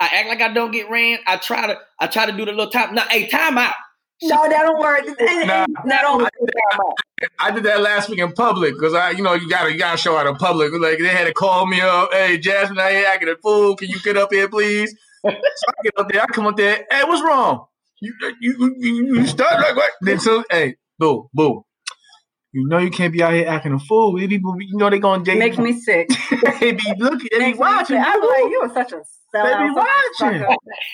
[0.01, 1.19] I act like I don't get ran.
[1.27, 2.95] I try to I try to do the little time.
[2.95, 3.73] Now, hey, time out.
[4.21, 5.01] No, that don't work.
[5.45, 5.65] Nah.
[5.85, 6.31] That don't work.
[6.39, 7.29] Time out.
[7.39, 9.97] I did that last week in public because I, you know, you gotta you gotta
[9.97, 10.71] show out in public.
[10.73, 13.75] Like they had to call me up, hey Jasmine, I ain't acting a fool.
[13.75, 14.95] Can you get up here, please?
[15.25, 16.21] so I get up there.
[16.21, 16.85] I come up there.
[16.89, 17.65] Hey, what's wrong?
[18.01, 19.91] You you you, you start like what?
[20.01, 21.65] Then so hey, boo boo.
[22.51, 24.17] You know you can't be out here acting a fool.
[24.17, 26.09] These People, you know they gonna Makes me sick.
[26.59, 27.97] they be looking, they be Makes me watching.
[27.97, 29.01] I'm like, you are such a
[29.33, 30.45] They be watching.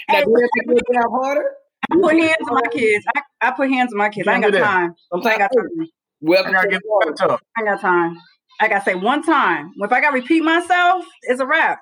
[0.09, 1.45] Hey, you have to get down harder?
[1.91, 3.05] I put hands on my kids.
[3.15, 4.27] I, I put hands on my kids.
[4.27, 4.63] I ain't got that.
[4.63, 4.91] time.
[4.91, 5.69] I Sometimes ain't got time.
[5.81, 5.87] I
[6.21, 7.39] welcome gotta get the world.
[7.39, 8.17] I ain't got time.
[8.59, 9.71] I gotta say one time.
[9.77, 11.79] If I gotta repeat myself, it's a wrap.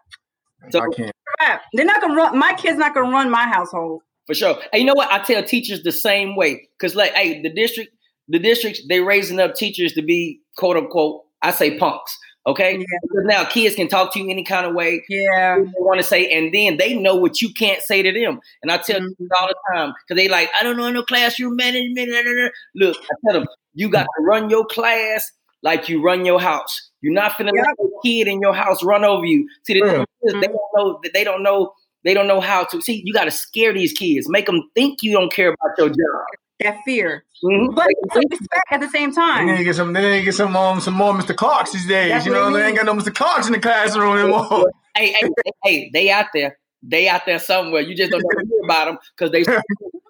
[0.72, 1.12] So- I can't.
[1.42, 1.64] Wrap.
[1.74, 2.38] They're not gonna run.
[2.38, 4.02] My kids not gonna run my household.
[4.28, 4.60] For sure.
[4.72, 5.12] And you know what?
[5.12, 6.68] I tell teachers the same way.
[6.80, 7.92] Cause like, hey, the district,
[8.28, 12.18] the districts, they raising up teachers to be quote unquote, I say punks.
[12.46, 12.84] Okay, Yeah.
[13.04, 15.60] because now kids can talk to you any kind of way Yeah.
[15.60, 18.42] they want to say, and then they know what you can't say to them.
[18.62, 19.16] And I tell Mhm.
[19.18, 22.10] them all the time because they like, I don't know no classroom management.
[22.12, 25.32] da, da, da." Look, I tell them you got to run your class
[25.62, 26.90] like you run your house.
[27.02, 29.48] You're not finna let a kid in your house run over you.
[29.66, 29.92] See, the Yeah.
[29.94, 32.82] thing is, they don't know that they don't know they don't know how to.
[32.82, 35.88] See, you got to scare these kids, make them think you don't care about your
[35.88, 36.28] job.
[36.60, 37.24] That fear.
[37.44, 37.76] Mhm.
[37.76, 39.58] But some respect at the same They need time.
[39.58, 39.94] to get some.
[39.94, 41.36] They need to get some um, some more Mr.
[41.36, 42.12] Clarks these days.
[42.12, 43.14] That's you what know, it they ain't got no Mr.
[43.14, 44.72] Clarks in the classroom anymore.
[44.96, 46.58] hey, hey, hey, hey, they out there.
[46.82, 47.82] They out there somewhere.
[47.82, 49.44] You just don't know hear about them because they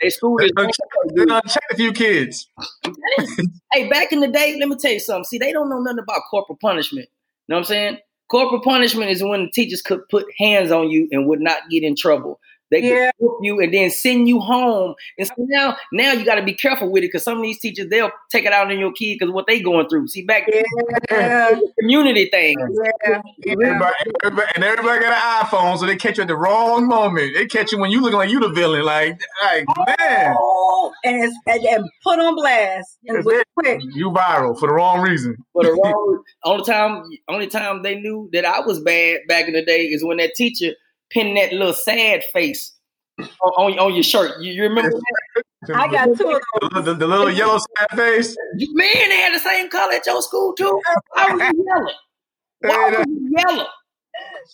[0.02, 0.69] they school is done,
[1.15, 2.48] they done checked a few kids.
[3.74, 5.24] hey, back in the day, let me tell you something.
[5.26, 7.08] See, they don't know nothing about corporal punishment.
[7.48, 7.98] You know what I'm saying?
[8.30, 11.84] Corporal punishment is when the teachers could put hands on you and would not get
[11.84, 12.39] in trouble.
[12.74, 13.12] They could Yeah.
[13.20, 14.96] whoop you and then send you home.
[15.18, 17.60] And so now, now you got to be careful with it because some of these
[17.60, 20.08] teachers they'll take it out on your kid because what they going through.
[20.08, 20.64] See, back then,
[21.10, 21.60] Yeah.
[21.80, 22.56] community thing.
[22.60, 23.22] Yeah.
[23.46, 23.54] yeah.
[23.54, 27.34] Everybody, everybody, and everybody got an iPhone, so they catch you at the wrong moment.
[27.36, 28.84] They catch you when you looking like you the villain.
[28.84, 29.66] Like, like
[30.00, 32.98] man, Oh, and, and, and put on blast.
[33.06, 33.48] And That's with it.
[33.56, 33.82] quick.
[33.94, 35.38] you viral for the wrong reason.
[35.54, 39.54] But the wrong, only time, only time they knew that I was bad back in
[39.54, 40.72] the day is when that teacher
[41.13, 42.73] pinned that little sad face
[43.19, 44.41] on, on, on your shirt.
[44.41, 45.76] You, you remember that?
[45.76, 46.69] I got two of those.
[46.71, 48.36] the, the, the little yellow sad face.
[48.58, 50.82] You- Man, they had the same color at your school too.
[51.13, 51.91] Why was you yellow?
[52.60, 53.67] Why was you yellow?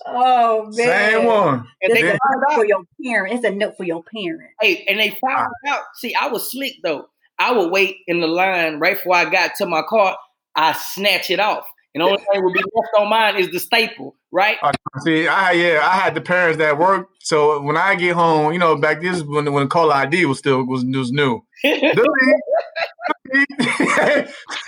[0.05, 0.73] Oh man.
[0.75, 1.67] Same one.
[1.81, 3.33] And they It's a found note for your parent.
[3.35, 4.49] It's a note for your parent.
[4.61, 5.75] Hey, and they found ah.
[5.75, 5.83] out.
[5.95, 7.07] See, I was slick though.
[7.39, 10.17] I would wait in the line right before I got to my car.
[10.55, 13.59] I snatch it off, and the only thing would be left on mine is the
[13.59, 14.57] staple, right?
[14.61, 14.71] Uh,
[15.03, 17.11] See, I yeah, I had the parents that worked.
[17.23, 20.37] So when I get home, you know, back this is when when caller ID was
[20.37, 21.43] still was, was new.
[21.63, 21.81] Shoot,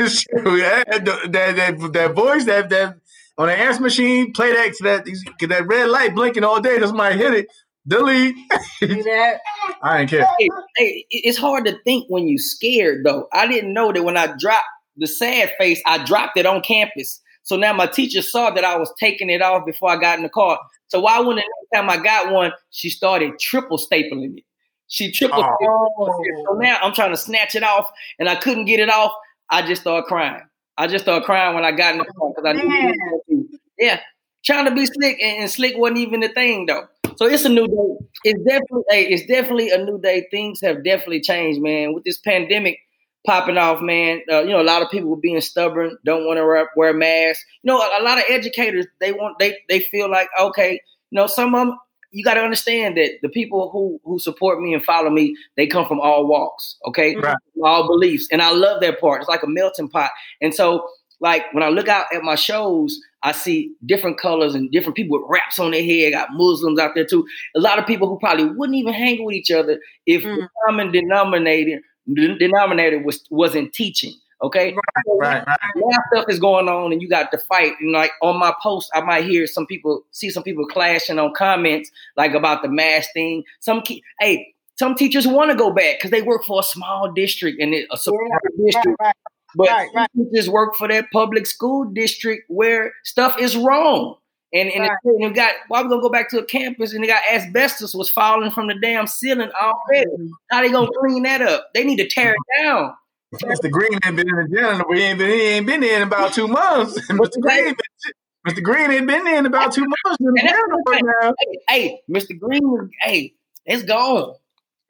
[0.01, 2.97] that, that, that, that voice that that
[3.37, 6.79] on the answer machine play that that that red light blinking all day.
[6.79, 7.47] Just my hit it.
[7.87, 8.35] Delete.
[8.79, 9.39] See that?
[9.81, 10.27] I ain't care.
[10.37, 13.27] hey, hey, it's hard to think when you scared though.
[13.33, 14.65] I didn't know that when I dropped
[14.97, 17.21] the sad face, I dropped it on campus.
[17.43, 20.23] So now my teacher saw that I was taking it off before I got in
[20.23, 20.59] the car.
[20.89, 24.43] So why when the next time I got one, she started triple stapling it.
[24.87, 25.55] She triple Oh.
[25.59, 26.45] stapled it.
[26.47, 29.11] So now I'm trying to snatch it off and I couldn't get it off.
[29.49, 30.41] I just started crying.
[30.77, 33.49] I just started crying when I got in the car because I knew Man.
[33.77, 33.99] yeah,
[34.43, 36.85] trying to be slick and, and slick wasn't even the thing though.
[37.15, 38.05] So it's a new day.
[38.23, 40.27] It's definitely, hey, it's definitely a new day.
[40.31, 41.93] Things have definitely changed, man.
[41.93, 42.79] With this pandemic
[43.25, 44.21] popping off, man.
[44.31, 47.43] Uh, you know, a lot of people being stubborn, don't want to wear, wear masks.
[47.63, 50.73] You know, a, a lot of educators they want they they feel like okay,
[51.11, 51.77] you know, some of them.
[52.13, 55.65] You got to understand that the people who who support me and follow me, they
[55.65, 57.37] come from all walks, okay, Right.
[57.63, 59.21] all beliefs, and I love their part.
[59.21, 60.85] It's like a melting pot, and so
[61.21, 65.19] like when I look out at my shows, I see different colors and different people
[65.21, 66.11] with wraps on their head.
[66.11, 67.25] Got Muslims out there too.
[67.55, 70.47] A lot of people who probably wouldn't even hang with each other if the Mm.
[70.65, 71.83] common denominator den-
[72.13, 74.13] denominator was wasn't teaching.
[74.43, 74.75] Okay,
[75.19, 75.57] Right, right.
[75.75, 77.73] now stuff is going on and you got to fight.
[77.79, 81.31] And like on my post, I might hear some people see some people clashing on
[81.35, 83.43] comments like about the mask thing.
[83.59, 87.11] Some key, hey, some teachers want to go back because they work for a small
[87.11, 88.97] district and a support Right, district.
[88.99, 89.13] right.
[89.55, 90.09] But Right, right.
[90.17, 94.15] teachers work for that public school district where stuff is wrong.
[94.53, 94.91] And and, Right.
[95.05, 97.21] it, and it got why we gonna go back to a campus and they got
[97.31, 100.09] asbestos was falling from the damn ceiling already.
[100.49, 101.69] How they gonna clean that up?
[101.73, 102.93] They need to tear it down.
[103.33, 103.71] Mr.
[103.71, 106.03] Green ain't been in the jail, but he ain't been he ain't been there in
[106.03, 106.99] about two months.
[107.09, 107.39] Mr.
[107.39, 108.61] Green, ain't been, Mr.
[108.61, 110.19] Green ain't been in about two months.
[110.19, 111.33] In the And jail right now.
[111.39, 112.37] Hey, hey, Mr.
[112.37, 113.33] Green, hey,
[113.65, 114.35] it's gone.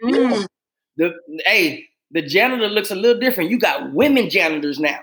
[0.04, 0.48] Mm.
[0.98, 1.14] The
[1.46, 3.50] hey, the janitor looks a little different.
[3.50, 5.00] You got women janitors now.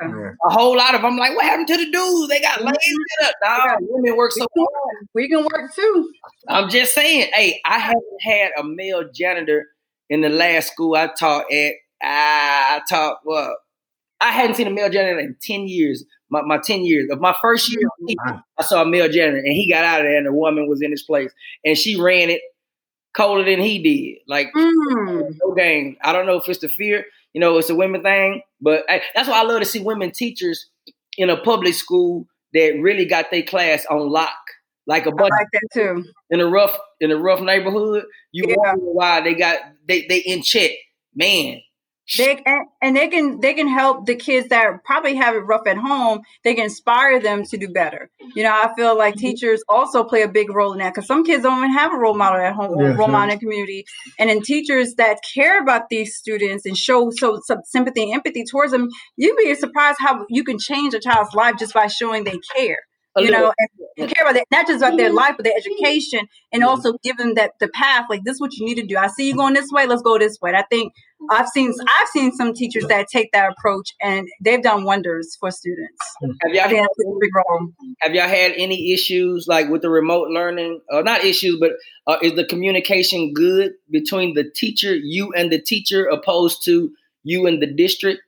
[0.00, 0.32] Yeah.
[0.46, 1.12] A whole lot of them.
[1.12, 2.28] I'm like, what happened to the dudes?
[2.28, 3.26] They got laid mm-hmm.
[3.26, 3.34] up.
[3.44, 5.08] Nah, women work so hard.
[5.14, 6.12] We can work too.
[6.48, 9.66] I'm just saying, hey, I haven't had a male janitor
[10.08, 11.72] in the last school I taught at.
[12.02, 13.56] Ah, I taught well,
[14.20, 16.04] I hadn't seen a male janitor in 10 years.
[16.28, 17.88] My, my 10 years of my first year,
[18.26, 20.68] of I saw a male janitor and he got out of there and the woman
[20.68, 21.30] was in his place
[21.64, 22.40] and she ran it
[23.16, 24.18] colder than he did.
[24.28, 25.36] Like Mm.
[25.42, 25.96] no game.
[26.02, 29.02] I don't know if it's the fear, you know, it's a women thing, but I,
[29.14, 30.66] that's why I love to see women teachers
[31.18, 34.32] in a public school that really got their class on lock.
[34.86, 36.04] Like a bunch like that too.
[36.30, 38.54] in a rough in a rough neighborhood, you Yeah.
[38.58, 40.70] wonder why they got they they in check.
[41.14, 41.60] Man,
[42.16, 45.66] they and, and they can they can help the kids that probably have it rough
[45.66, 46.20] at home.
[46.44, 48.10] They can inspire them to do better.
[48.34, 49.20] You know i feel like Mm-hmm.
[49.20, 51.96] teachers also play a big role in that because some kids don't even have a
[51.96, 53.84] role model at home or Yeah, role model in the community.
[54.18, 58.44] And then teachers that care about these students and show so some sympathy and empathy
[58.44, 62.24] towards them you'd be surprised how you can change a child's life just by showing
[62.24, 62.78] they care
[63.16, 65.16] A you little- know, and and care about that, not just about their mm-hmm.
[65.16, 66.20] life, but their education,
[66.52, 66.68] and mm-hmm.
[66.68, 68.06] also give them that the path.
[68.10, 68.96] Like this, is what you need to do.
[68.96, 69.40] I see you mm-hmm.
[69.40, 69.86] going this way.
[69.86, 70.50] Let's go this way.
[70.50, 70.92] And I think
[71.30, 75.50] I've seen I've seen some teachers that take that approach, and they've done wonders for
[75.50, 75.98] students.
[76.42, 77.72] have y'all I think that's a big role.
[78.00, 81.72] have y'all had any issues like with the remote learning or not issues but
[82.06, 86.90] uh, is the communication good between the teacher you and the teacher opposed to
[87.22, 88.22] you and the district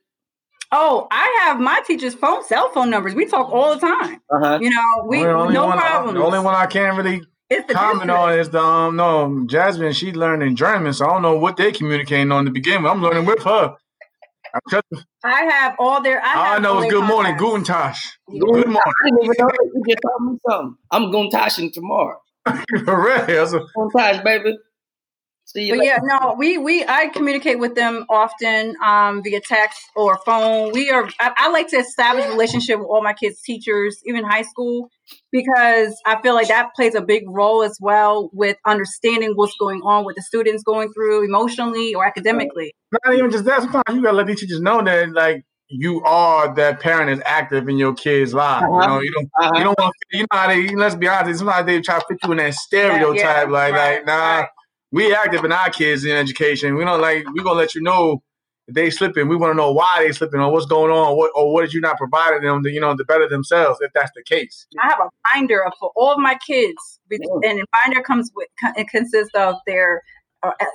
[0.71, 3.15] Oh, I have my teacher's phone, cell phone numbers.
[3.15, 4.21] We talk all the time.
[4.29, 6.15] uh-huh You know, we only no problem.
[6.15, 9.93] The only one I can't really it's the comment on is the um no Jasmine.
[9.93, 12.91] She learning German, so I don't know what they communicating on to begin with.
[12.91, 13.75] I'm learning with her.
[15.23, 16.21] I, have all their.
[16.23, 18.17] I, all I know all is good morning, contacts.
[18.27, 18.55] guten Tag.
[18.55, 18.77] Good morning.
[18.77, 19.71] I didn't even know that.
[19.73, 20.77] You just told me something.
[20.91, 22.19] I'm going to Tashin tomorrow.
[22.85, 23.47] For real.
[23.47, 23.67] So,
[24.23, 24.57] baby.
[25.55, 25.99] See you But later.
[26.03, 30.71] yeah, no, we we I communicate with them often um, via text or phone.
[30.73, 34.23] We are I, I like to establish a relationship with all my kids' teachers, even
[34.23, 34.89] high school,
[35.31, 39.81] because I feel like that plays a big role as well with understanding what's going
[39.81, 42.71] on with the students going through emotionally or academically.
[43.05, 43.61] not even just that.
[43.61, 47.67] Sometimes you gotta let these teachers know that like you are that parent is active
[47.67, 48.65] in your kids' lives.
[48.71, 48.87] You Uh-huh.
[48.87, 49.57] know, you don't Uh-huh.
[49.57, 52.23] you don't want you know how they let's be honest, sometimes they try to put
[52.23, 54.49] you in that stereotype, like right, like nah, right.
[54.91, 56.75] We active in our kids in education.
[56.75, 58.23] We don't like we gonna let you know
[58.67, 59.27] if they slipping.
[59.27, 61.81] We wanna know why they slipping or what's going on, what or what did you
[61.81, 64.67] not provide them to, you know, to better themselves if that's the case.
[64.81, 68.87] I have a binder for all of my kids, and the binder comes with it
[68.89, 70.01] consists of their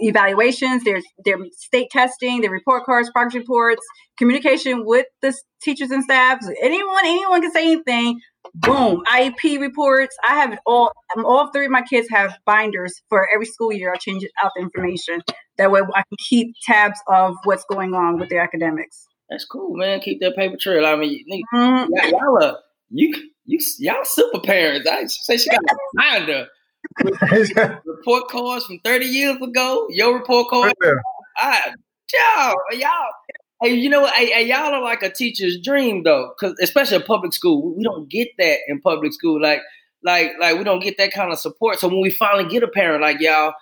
[0.00, 3.83] evaluations, there's their state testing, their report cards, progress reports,
[4.18, 6.38] communication with the teachers and staff.
[6.62, 8.20] Anyone anyone can say anything.
[8.55, 10.14] Boom, IEP reports.
[10.29, 10.92] I have all.
[11.16, 13.92] um, All three of my kids have binders for every school year.
[13.92, 15.22] I change out the information
[15.57, 19.07] that way I can keep tabs of what's going on with their academics.
[19.31, 20.00] That's cool, man.
[20.00, 20.85] Keep that paper trail.
[20.85, 21.24] I mean,
[21.55, 21.88] Mhm.
[21.90, 22.59] y'all, y'all are
[22.90, 23.14] you
[23.46, 24.87] you y'all super parents.
[24.88, 26.46] I say she got a binder.
[27.85, 29.87] Report cards from 30 years ago.
[29.90, 30.72] Your report card.
[31.37, 31.72] I,
[32.12, 33.09] y'all, y'all.
[33.62, 34.14] Hey, you know what?
[34.14, 37.83] Hey, hey, y'all are like a teacher's dream, though, because especially in public school, we
[37.83, 39.40] don't get that in public school.
[39.40, 39.61] Like,
[40.02, 41.78] like, like we don't get that kind of support.
[41.78, 43.54] So when we finally get a parent like y'all,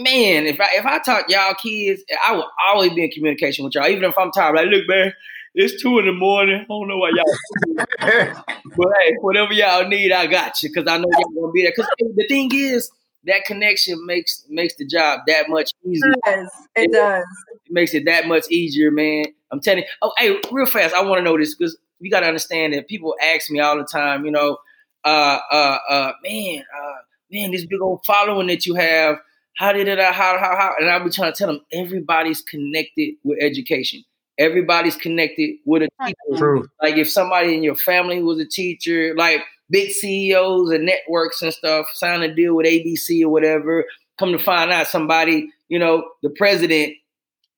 [0.00, 3.74] man, if I if I taught y'all kids, I will always be in communication with
[3.74, 4.56] y'all, even if I'm tired.
[4.56, 5.12] Like, look, man,
[5.56, 6.60] it's two in the morning.
[6.60, 8.44] I don't know why y'all.
[8.76, 11.72] But hey, whatever y'all need, I got you because I know y'all gonna be there.
[11.74, 12.90] Because the thing is,
[13.24, 16.12] that connection makes makes the job that much easier.
[16.12, 16.50] It does.
[16.76, 17.24] It does.
[17.64, 19.24] It makes it that much easier, man.
[19.50, 19.88] I'm telling you.
[20.02, 22.86] Oh, hey, real fast, I want to know this because you got to understand that
[22.86, 24.26] people ask me all the time.
[24.26, 24.58] You know,
[25.04, 29.16] uh, uh, uh, man, uh, man, this big old following that you have.
[29.56, 29.98] How did it?
[29.98, 30.74] How how how?
[30.78, 34.04] And I'll be trying to tell them everybody's connected with education.
[34.38, 36.38] Everybody's connected with a teacher.
[36.38, 36.68] True.
[36.82, 41.52] Like if somebody in your family was a teacher, like big CEOs and networks and
[41.52, 43.84] stuff, sign a deal with ABC or whatever.
[44.18, 46.94] Come to find out, somebody, you know, the president,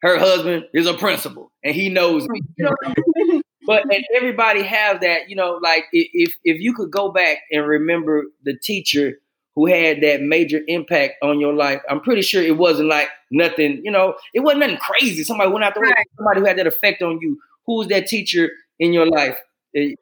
[0.02, 2.40] her husband is a principal, and he knows me.
[2.56, 7.12] You know, but and everybody have that, you know, like if if you could go
[7.12, 9.18] back and remember the teacher
[9.58, 13.80] who had that major impact on your life, I'm pretty sure it wasn't like nothing,
[13.82, 15.24] you know, it wasn't nothing crazy.
[15.24, 17.36] Somebody went out the way, somebody who had that effect on you.
[17.66, 19.36] Who was that teacher in your life?
[19.74, 19.94] Eh,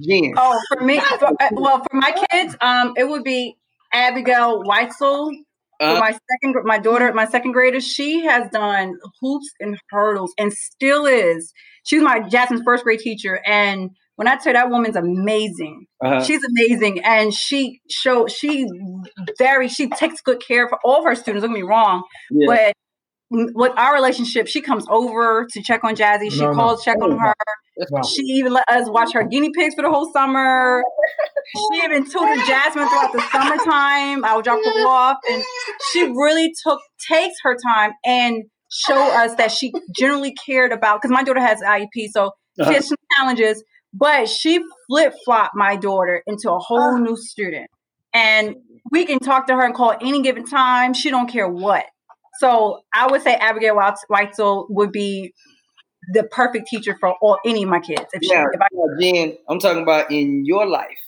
[0.00, 0.32] Jen.
[0.38, 3.58] Oh, for me, for, uh, well, for my kids, um, it would be
[3.92, 5.30] Abigail Weitzel.
[5.78, 10.54] Uh, my second, my daughter, my second grader, she has done hoops and hurdles, and
[10.54, 11.52] still is.
[11.84, 15.86] She was my Jasmine's first grade teacher, and when I tell you that woman's amazing,
[16.04, 16.22] uh-huh.
[16.24, 18.66] she's amazing, and she show she
[19.38, 21.44] very she takes good care for all of her students.
[21.44, 22.46] Don't get me wrong, yeah.
[22.46, 22.72] but
[23.30, 26.30] with our relationship, she comes over to check on Jazzy.
[26.30, 26.54] She No, no.
[26.54, 27.34] calls, check on her.
[27.90, 28.02] Wow.
[28.02, 30.82] She even let us watch her guinea pigs for the whole summer.
[31.54, 34.24] She even tutored Jasmine throughout the summertime.
[34.24, 35.42] I would drop her off, and
[35.92, 41.02] she really took takes her time and show us that she generally cared about.
[41.02, 42.72] Because my daughter has IEP, so she Uh-huh.
[42.72, 43.62] has some challenges,
[43.96, 47.70] but she flip flopped my daughter into a whole new student,
[48.12, 48.56] and
[48.90, 50.94] we can talk to her and call at any given time.
[50.94, 51.84] She don't care what.
[52.38, 55.32] So I would say Abigail Weitzel would be
[56.12, 58.04] the perfect teacher for all any of my kids.
[58.12, 60.98] If she, Now, if I, now, Jen, I'm talking about in your life.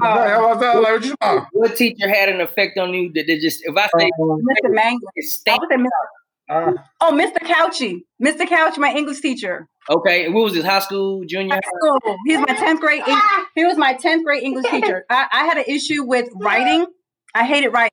[0.00, 0.76] How was that?
[0.76, 1.46] Like, what?
[1.52, 4.68] What teacher had an effect on you that they just, if I say uh-huh.
[4.68, 4.74] Mr.
[4.74, 5.86] Mangley, it's I stamp, would say Mr.
[6.48, 7.38] Uh, Oh, Mr.
[7.46, 8.00] Couchy.
[8.22, 8.46] Mr.
[8.48, 9.66] Couch, my English teacher.
[9.90, 11.54] Okay, and what was his High school, junior?
[11.54, 11.60] High
[12.00, 12.16] school.
[12.26, 13.02] He's my 10th grade.
[13.06, 13.20] Eng-
[13.54, 15.04] He was my 10th grade English teacher.
[15.10, 16.86] I, I had an issue with writing.
[17.34, 17.90] I hated writing.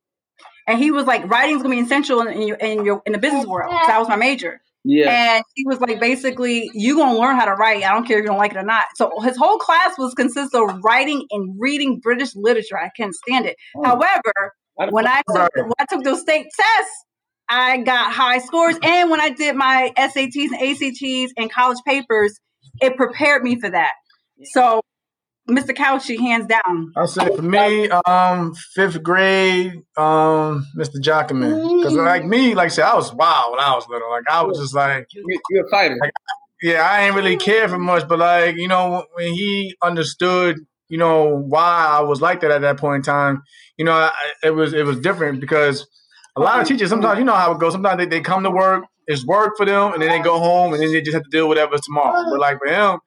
[0.68, 3.20] And he was like, writing's gonna be essential in, in your in your in the
[3.20, 3.72] business world.
[3.72, 4.60] 'cause that was my major.
[4.84, 5.36] Yeah.
[5.38, 7.84] And he was like, basically, you're gonna learn how to write.
[7.84, 8.86] I don't care if you don't like it or not.
[8.96, 12.78] So his whole class was consist of writing and reading British literature.
[12.80, 13.56] I can't stand it.
[13.78, 13.84] Oh.
[13.84, 17.06] However, I- when I took when I took those state tests,
[17.50, 18.78] I got high scores.
[18.84, 22.40] And when I did my SATs and ACTs and college papers,
[22.82, 23.92] it prepared me for that.
[24.54, 24.82] So,
[25.50, 25.76] Mr.
[25.76, 26.92] Couchy, hands down.
[26.98, 30.98] I'll say for me, um, fifth grade, um, Mr.
[31.00, 31.80] Jockman.
[31.80, 34.10] Because like me, like I said, I was wild when I was little.
[34.10, 35.98] Like I was just like, You're, you're a fighter.
[36.64, 40.58] yeah, I ain't really care for much, but like, you know, when he understood,
[40.90, 43.44] you know, why I was like that at that point in time,
[43.78, 44.12] you know, I,
[44.44, 45.88] it was it was different because
[46.36, 47.74] a lot of teachers sometimes you know how it goes.
[47.74, 50.74] Sometimes they, they come to work, it's work for them, and then they go home
[50.74, 52.24] and then they just have to deal with whatever's tomorrow.
[52.30, 53.00] But like for him,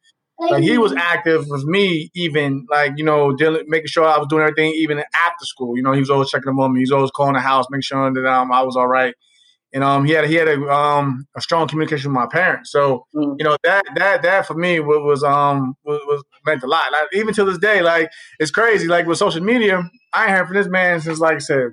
[0.51, 4.29] like he was active with me, even like you know, dealing, making sure I was
[4.29, 5.77] doing everything even after school.
[5.77, 6.81] You know, he was always checking them on me.
[6.81, 9.15] He was always calling the house, making sure that um I was all right.
[9.75, 12.73] And um he had he had a um a strong communication with my parents.
[12.73, 13.37] So Mm.
[13.39, 16.91] you know that that that for me was, was um was, was meant a lot.
[16.93, 18.09] Like, even to this day, like
[18.39, 18.87] it's crazy.
[18.87, 19.83] Like with social media,
[20.15, 21.69] I ain't heard from this man since like I said.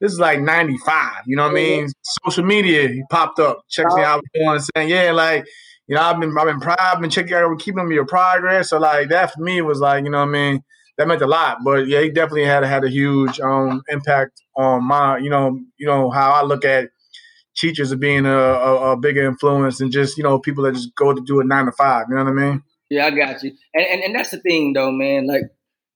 [0.00, 1.88] This is like '95, you know what I mean?
[2.24, 5.46] Social media, he popped up, checks me out, doing, saying, "Yeah, like
[5.88, 8.70] you know, I've been I've been proud, I've been checking out, keeping up your progress.
[8.70, 10.62] So like that for me was like, you know what I mean?
[10.98, 11.58] That meant a lot.
[11.64, 15.86] But yeah, he definitely had had a huge um impact on my, you know, you
[15.86, 16.90] know, how I look at
[17.56, 20.94] teachers as being a, a, a bigger influence than just, you know, people that just
[20.94, 22.06] go to do a nine to five.
[22.08, 22.62] You know what I mean?
[22.90, 23.56] Yeah, I got you.
[23.74, 25.26] And and, and that's the thing though, man.
[25.26, 25.44] Like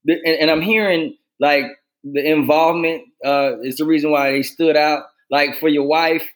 [0.07, 1.65] and, and I'm hearing like
[2.03, 5.03] the involvement uh is the reason why they stood out.
[5.29, 6.27] Like for your wife,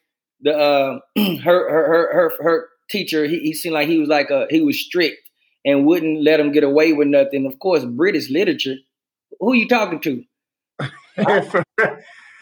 [0.41, 4.29] the uh her her her her, her teacher, he, he seemed like he was like
[4.29, 5.17] a he was strict
[5.65, 7.45] and wouldn't let him get away with nothing.
[7.45, 8.75] Of course, British literature.
[9.39, 10.23] Who you talking to?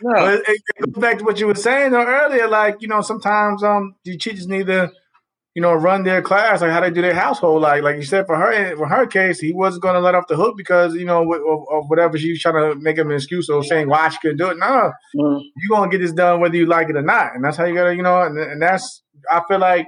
[0.01, 0.41] No.
[0.45, 2.47] It goes back to what you were saying earlier.
[2.47, 4.91] Like you know, sometimes um the teachers need to,
[5.55, 7.61] you know, run their class like how they do their household.
[7.61, 10.27] Like like you said for her for her case, he wasn't going to let off
[10.27, 13.15] the hook because you know of, of whatever she was trying to make him an
[13.15, 14.57] excuse or saying why she couldn't do it.
[14.59, 15.41] No, Mhm.
[15.57, 17.73] you gonna get this done whether you like it or not, and that's how you
[17.73, 18.21] gotta you know.
[18.21, 19.01] And, and that's
[19.31, 19.87] I feel like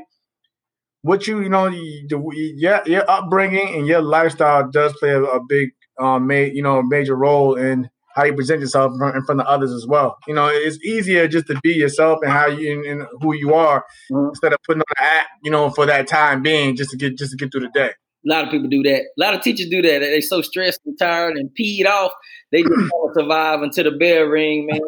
[1.01, 5.21] what you you know you, the- your your upbringing and your lifestyle does play a,
[5.23, 9.15] a big um ma- you know major role in how you present yourself in front,
[9.15, 10.17] in front of others as well.
[10.27, 13.53] You know, it's easier just to be yourself and how you and, and who you
[13.53, 14.29] are Mhm.
[14.29, 17.17] instead of putting on an act, you know, for that time being just to get
[17.17, 17.91] just to get through the day.
[18.25, 19.01] A lot of people do that.
[19.03, 19.99] A lot of teachers do that.
[19.99, 22.11] They're so stressed and tired and peed off.
[22.51, 24.81] They just want to survive until the bell ring, man.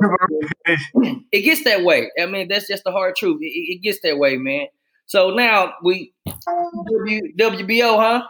[1.32, 2.10] it gets that way.
[2.22, 3.38] I mean, that's just the hard truth.
[3.42, 4.68] It, it it gets that way, man.
[5.06, 8.24] So now we w, WBO, huh?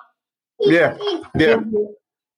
[0.60, 0.98] Yeah,
[1.38, 1.58] yeah.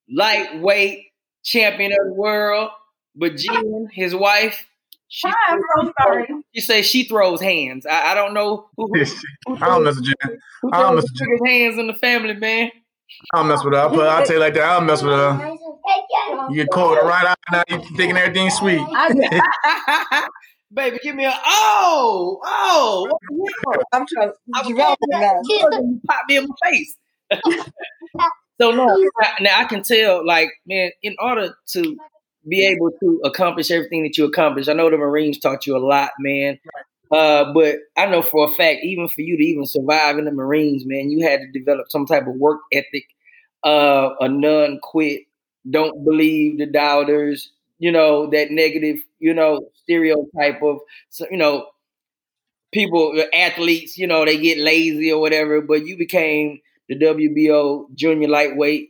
[0.10, 1.11] Lightweight
[1.44, 2.70] champion of the world.
[3.16, 4.66] But Jen, his wife,
[5.10, 6.28] she, I'm so sorry.
[6.56, 7.86] she say she throws hands.
[7.86, 10.40] I, I don't know who, who, I don't mess with Jen.
[10.62, 12.72] who I don't mess the biggest hands in the family, man.
[13.34, 13.80] I don't mess with her.
[13.80, 14.64] I'll, put, I'll tell you like that.
[14.64, 15.58] I don't mess with her.
[16.50, 17.64] You get caught with right out now.
[17.68, 18.80] You thinking everything's sweet.
[20.74, 23.08] Baby, give me a oh, oh.
[23.10, 23.84] what the hell?
[23.92, 25.44] I'm trying I to was develop that.
[25.44, 26.96] you pop me in my face.
[28.62, 29.10] So no,
[29.40, 31.98] now I can tell, like, man, in order to
[32.48, 35.80] be able to accomplish everything that you accomplish, I know the Marines taught you a
[35.80, 36.60] lot, man.
[37.12, 40.32] Uh, but I know for a fact, even for you to even survive in the
[40.32, 43.06] Marines, man, you had to develop some type of work ethic,
[43.64, 45.24] uh, a non quit,
[45.70, 50.78] don't believe the doubters, you know, that negative, you know, stereotype of,
[51.32, 51.68] you know,
[52.72, 56.62] people, athletes, you know, they get lazy or whatever, but you became
[56.92, 58.90] the WBO junior lightweight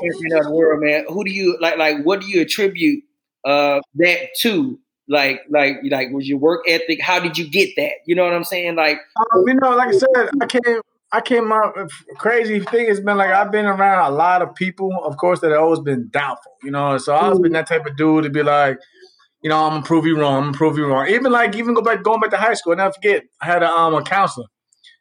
[0.00, 1.04] champion of the world, man.
[1.08, 1.76] Who do you like?
[1.76, 3.04] Like, what do you attribute
[3.44, 4.78] uh that to?
[5.08, 7.00] Like, like, like, was your work ethic?
[7.02, 7.94] How did you get that?
[8.06, 8.76] You know what I'm saying?
[8.76, 8.98] Like,
[9.34, 11.74] Um, you know, like I said, I came, I came up.
[12.16, 15.50] Crazy thing has been like I've been around a lot of people, of course, that
[15.50, 16.52] have always been doubtful.
[16.62, 18.78] You know, so I've been that type of dude to be like,
[19.42, 20.36] you know, I'm gonna prove you wrong.
[20.36, 21.08] I'm gonna prove you wrong.
[21.08, 22.72] Even like, even go back, going back to high school.
[22.72, 23.24] and I never forget.
[23.40, 24.46] I had a um a counselor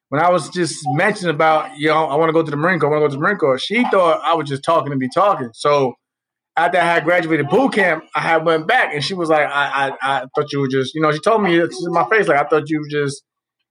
[0.09, 2.79] when I was just mentioning about, you know, I want to go to the Marine
[2.79, 2.89] Corps.
[2.89, 3.59] I want to go to the Marine Corps.
[3.59, 5.49] She thought I was just talking to be talking.
[5.53, 5.93] So
[6.57, 9.91] after I had graduated boot camp, I had went back and she was like, I,
[10.01, 12.27] I, I thought you were just, you know, she told me it's in my face,
[12.27, 13.23] like, I thought you were just,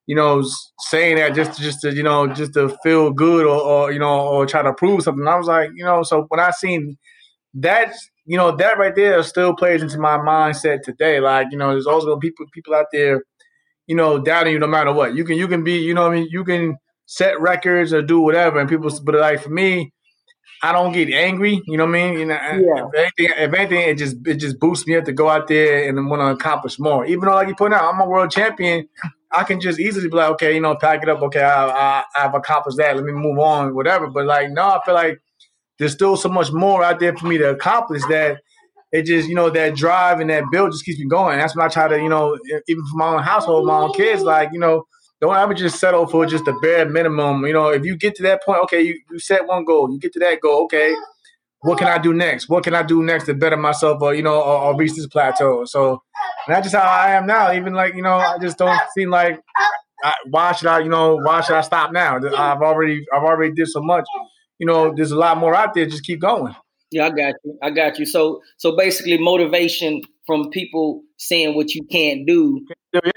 [0.07, 0.43] you know,
[0.89, 4.29] saying that just, just to, you know, just to feel good or, or, you know,
[4.29, 5.27] or try to prove something.
[5.27, 6.97] I was like, you know, so when I seen
[7.55, 7.93] that,
[8.25, 11.19] you know, that right there still plays into my mindset today.
[11.19, 13.23] Like, you know, there's always also people, people out there,
[13.89, 15.17] you know, doubting you no matter what.
[15.17, 18.03] You can you can be, you know, what I mean, you can set records or
[18.03, 18.91] do whatever, and people.
[19.03, 19.93] But like for me,
[20.63, 21.63] I don't get angry.
[21.67, 22.19] You know what I mean?
[22.21, 22.87] You know, Yeah.
[22.87, 25.89] if anything, if anything, it just it just boosts me up to go out there
[25.89, 27.07] and want to accomplish more.
[27.07, 28.89] Even though, like you put out, I'm a world champion.
[29.31, 31.21] I can just easily be like, okay, you know, pack it up.
[31.23, 31.67] Okay, I,
[32.01, 32.97] I, I've accomplished that.
[32.97, 34.07] Let me move on, whatever.
[34.09, 35.21] But like, no, I feel like
[35.79, 38.41] there's still so much more out there for me to accomplish that
[38.93, 41.39] it just, you know, that drive and that build just keeps me going.
[41.39, 44.23] That's when I try to, you know, even for my own household, my own kids,
[44.23, 44.85] like, you know,
[45.21, 47.45] don't ever just settle for just the bare minimum.
[47.45, 49.99] You know, if you get to that point, okay, you, you set one goal, you
[49.99, 50.95] get to that goal, okay,
[51.63, 52.49] what can I do next?
[52.49, 55.09] What can I do next to better myself or, you know, or, or reach this
[55.09, 55.65] plateau?
[55.65, 56.01] So
[56.47, 57.53] that's just how I am now.
[57.53, 59.41] Even like, you know, I just don't seem like
[60.05, 62.17] I, why should I, you know, why should I stop now?
[62.17, 64.07] I've already I've already did so much.
[64.59, 65.87] You know, there's a lot more out there.
[65.87, 66.55] Just keep going.
[66.91, 67.59] Yeah, I got you.
[67.63, 68.07] I got you.
[68.07, 72.67] So so basically motivation from people saying what you can't do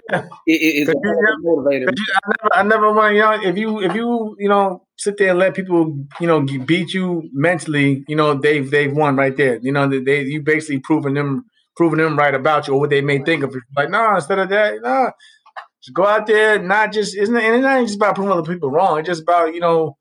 [0.10, 0.24] Yeah.
[0.48, 1.90] is a motivator.
[1.96, 5.18] You- I never, I never want you know if you if you you know sit
[5.18, 9.36] there and let people you know beat you mentally, you know they've they've won right
[9.36, 9.60] there.
[9.62, 11.46] You know they, they you basically proving them
[11.78, 13.62] proving them right about you or what they may think of you.
[13.78, 15.12] Like no, instead of that, no,
[15.84, 16.60] just go out there.
[16.62, 19.00] Not just isn't it, and it's not just about proving other people wrong.
[19.00, 19.98] It's just about you know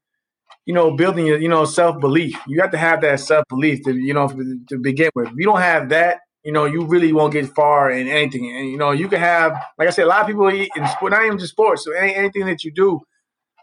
[0.71, 2.37] you know building your you know self belief.
[2.47, 4.29] You have to have that self belief to you know
[4.71, 5.29] to begin with.
[5.29, 6.21] If you don't have that.
[6.43, 8.51] You know, you really won't get far in anything.
[8.57, 11.12] And you know, you can have, like I said, a lot of people in sport,
[11.12, 11.85] not even just sports.
[11.85, 12.99] So any, anything that you do,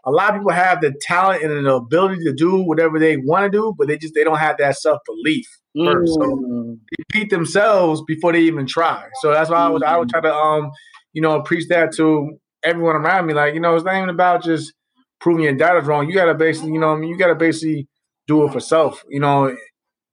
[0.04, 3.50] a lot of people have the talent and the ability to do whatever they want
[3.50, 5.46] to do, but they just they don't have that self belief
[5.84, 6.16] first.
[6.20, 6.78] So Mm.
[6.90, 9.04] they beat themselves before they even try.
[9.22, 10.70] So that's why I was I would try to um
[11.12, 13.34] you know preach that to everyone around me.
[13.34, 14.72] Like you know, it's not even about just
[15.20, 16.08] proving your data's wrong.
[16.08, 17.88] You gotta basically you know I mean you gotta basically
[18.26, 19.04] do it for self.
[19.08, 19.56] You know.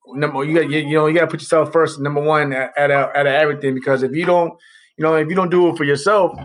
[0.08, 2.92] Number you got you, know you got to put yourself first, number one at at,
[2.92, 4.54] at everything because if you don't
[4.98, 6.38] you know if you don't do it for yourself,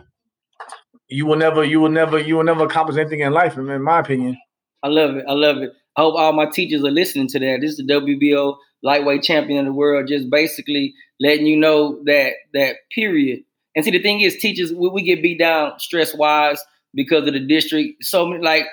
[1.08, 3.56] you will never you will never you will never accomplish anything in life.
[3.58, 4.38] In my opinion.
[4.82, 5.24] I love it.
[5.28, 5.72] I love it.
[5.96, 7.58] I hope all my teachers are listening to that.
[7.60, 12.32] This is the WBO lightweight champion of the world, just basically letting you know that
[12.54, 13.40] that period.
[13.76, 17.34] And see, the thing is, teachers we, we get beat down stress wise because of
[17.34, 18.04] the district.
[18.04, 18.66] So many like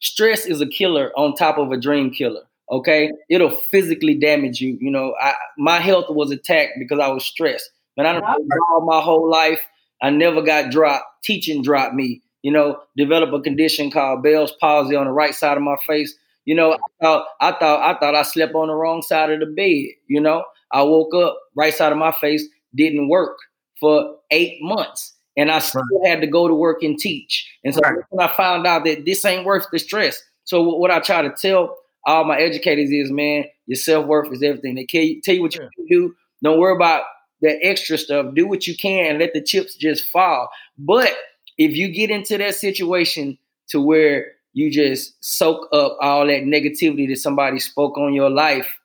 [0.00, 2.42] stress is a killer on top of a dream killer.
[2.70, 4.78] Okay, it'll physically damage you.
[4.80, 7.70] You know, I, my health was attacked because I was stressed.
[7.96, 9.60] But I don't all my whole life.
[10.02, 11.04] I never got dropped.
[11.22, 12.22] Teaching dropped me.
[12.42, 16.14] You know, develop a condition called Bell's palsy on the right side of my face.
[16.44, 19.40] You know, I thought I thought I thought I slept on the wrong side of
[19.40, 19.94] the bed.
[20.08, 23.38] You know, I woke up right side of my face didn't work
[23.80, 27.48] for eight months, and I still had to go to work and teach.
[27.64, 27.96] And so Right.
[28.10, 30.22] when I found out that this ain't worth the stress.
[30.44, 31.76] So what I try to tell
[32.06, 34.74] all my educators is, man, your self worth is everything.
[34.74, 35.68] They tell you, tell you what you Yeah.
[35.76, 36.14] can do.
[36.42, 37.04] Don't worry about
[37.42, 38.34] that extra stuff.
[38.34, 40.48] Do what you can and let the chips just fall.
[40.78, 41.12] But
[41.58, 47.08] if you get into that situation to where you just soak up all that negativity
[47.08, 48.78] that somebody spoke on your life,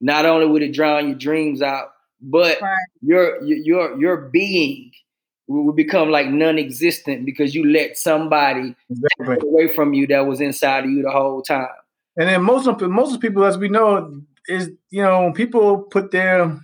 [0.00, 1.88] not only would it drown your dreams out,
[2.20, 2.74] but Right.
[3.02, 4.92] your your your being
[5.48, 9.48] will become like non-existent because you let somebody Exactly.
[9.48, 11.68] away from you that was inside of you the whole time.
[12.16, 15.32] And then most of most of the people, as we know, is you know when
[15.32, 16.58] people put their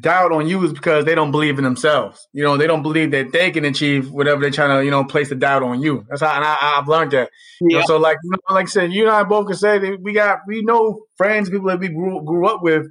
[0.00, 2.28] doubt on you is because they don't believe in themselves.
[2.32, 5.04] You know, they don't believe that they can achieve whatever they're trying to you know
[5.04, 6.06] place the doubt on you.
[6.08, 7.30] That's how and I, I've learned that.
[7.60, 9.78] You know, so like you know, like I said, you and I both can say
[9.78, 12.86] that we got we know friends, people that we grew grew up with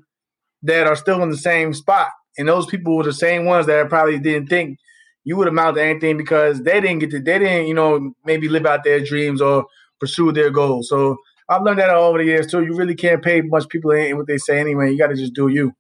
[0.63, 3.89] that are still in the same spot, and those people were the same ones that
[3.89, 4.80] probably didn't think
[5.24, 8.49] you would amount to anything because they didn't get to they didn't you know maybe
[8.49, 9.65] live out their dreams or
[9.99, 10.89] pursue their goals.
[10.89, 11.17] So
[11.49, 12.63] I've learned that over the years too.
[12.63, 14.91] You really can't pay much people in what they say anyway.
[14.91, 15.74] You got to just do you.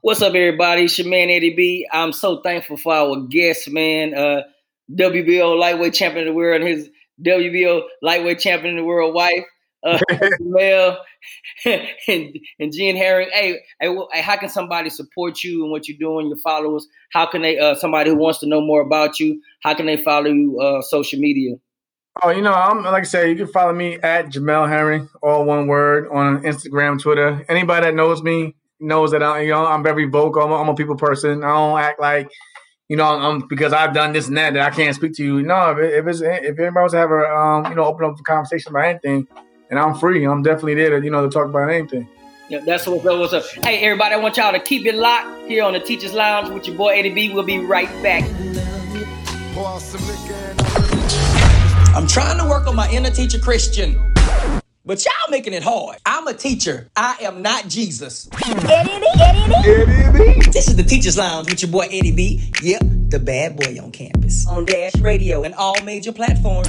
[0.00, 0.84] What's up, everybody?
[0.84, 1.88] It's your man Eddie B.
[1.92, 4.14] I'm so thankful for our guest, man.
[4.14, 4.42] Uh,
[4.92, 6.90] WBO lightweight champion of the world, and his
[7.24, 9.44] WBO lightweight champion of the world wife,
[9.84, 9.98] uh,
[10.40, 10.98] Mel
[11.64, 13.28] and and Jen Herring.
[13.32, 16.28] Hey, hey, hey, how can somebody support you and what you're doing?
[16.28, 16.86] Your followers?
[17.12, 17.58] How can they?
[17.58, 20.60] Uh, somebody who wants to know more about you, how can they follow you?
[20.60, 21.56] Uh, social media.
[22.22, 25.44] Oh, you know, I'm like I said, you can follow me at Jamel Herring, all
[25.44, 27.44] one word, on Instagram, Twitter.
[27.48, 30.42] Anybody that knows me knows that I, you know, I'm very vocal.
[30.42, 31.44] I'm a, I'm a people person.
[31.44, 32.30] I don't act like,
[32.88, 35.42] you know, I'm because I've done this and that that I can't speak to you.
[35.42, 38.06] No, if, it, if it's if anybody wants to have a, um, you know, open
[38.06, 39.28] up a conversation about anything,
[39.70, 40.24] and I'm free.
[40.24, 42.08] I'm definitely there to, you know, to talk about anything.
[42.48, 43.18] Yeah, that's what's up.
[43.18, 43.44] What's up?
[43.64, 46.66] Hey, everybody, I want y'all to keep it locked here on the Teachers Lounge with
[46.68, 47.32] your boy Eddie B.
[47.32, 48.22] We'll be right back.
[51.96, 53.98] I'm trying to work on my inner teacher Christian.
[54.84, 55.96] But y'all making it hard.
[56.06, 56.88] I'm a teacher.
[56.94, 58.28] I am not Jesus.
[58.44, 59.06] Eddie B.
[59.18, 60.50] Eddie B.
[60.52, 62.52] This is the Teacher's Lounge with your boy Eddie B.
[62.62, 64.46] Yep, the bad boy on campus.
[64.46, 66.68] On Dash Radio and all major platforms.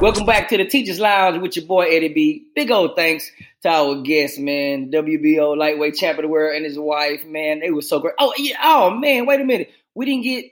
[0.00, 2.46] Welcome back to the Teachers Lounge with your boy Eddie B.
[2.54, 3.30] Big old thanks
[3.62, 7.60] to our guest, man, WBO lightweight champion of the world and his wife, man.
[7.60, 8.14] They were so great.
[8.18, 9.70] Oh yeah, oh man, wait a minute.
[9.94, 10.46] We didn't get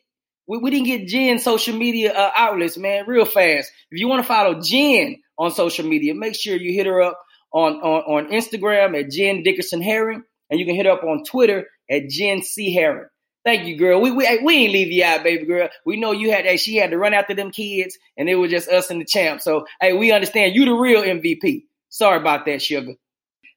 [0.46, 3.70] we, we didn't get Jen social media uh, outlets, man, real fast.
[3.90, 7.18] If you want to follow Jen on social media, make sure you hit her up
[7.52, 11.24] on, on, on Instagram at Jen Dickerson Herring, and you can hit her up on
[11.24, 13.08] Twitter at Jen C Herring.
[13.44, 14.00] Thank you, girl.
[14.00, 15.68] We, we we ain't leave you out, baby girl.
[15.84, 16.60] We know you had that.
[16.60, 19.40] She had to run after them kids, and it was just us and the champ.
[19.40, 21.64] So hey, we understand you the real MVP.
[21.88, 22.94] Sorry about that, sugar.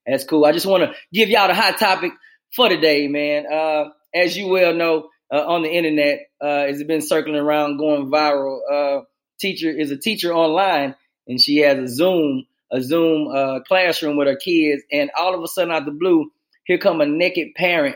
[0.07, 0.45] That's cool.
[0.45, 2.13] I just want to give y'all the hot topic
[2.55, 3.45] for today, man.
[3.51, 8.09] Uh, as you well know, uh, on the internet, uh, it's been circling around, going
[8.09, 8.59] viral.
[8.71, 9.01] Uh,
[9.39, 10.95] teacher is a teacher online,
[11.27, 15.43] and she has a Zoom a Zoom uh, classroom with her kids, and all of
[15.43, 16.31] a sudden, out of the blue,
[16.65, 17.95] here come a naked parent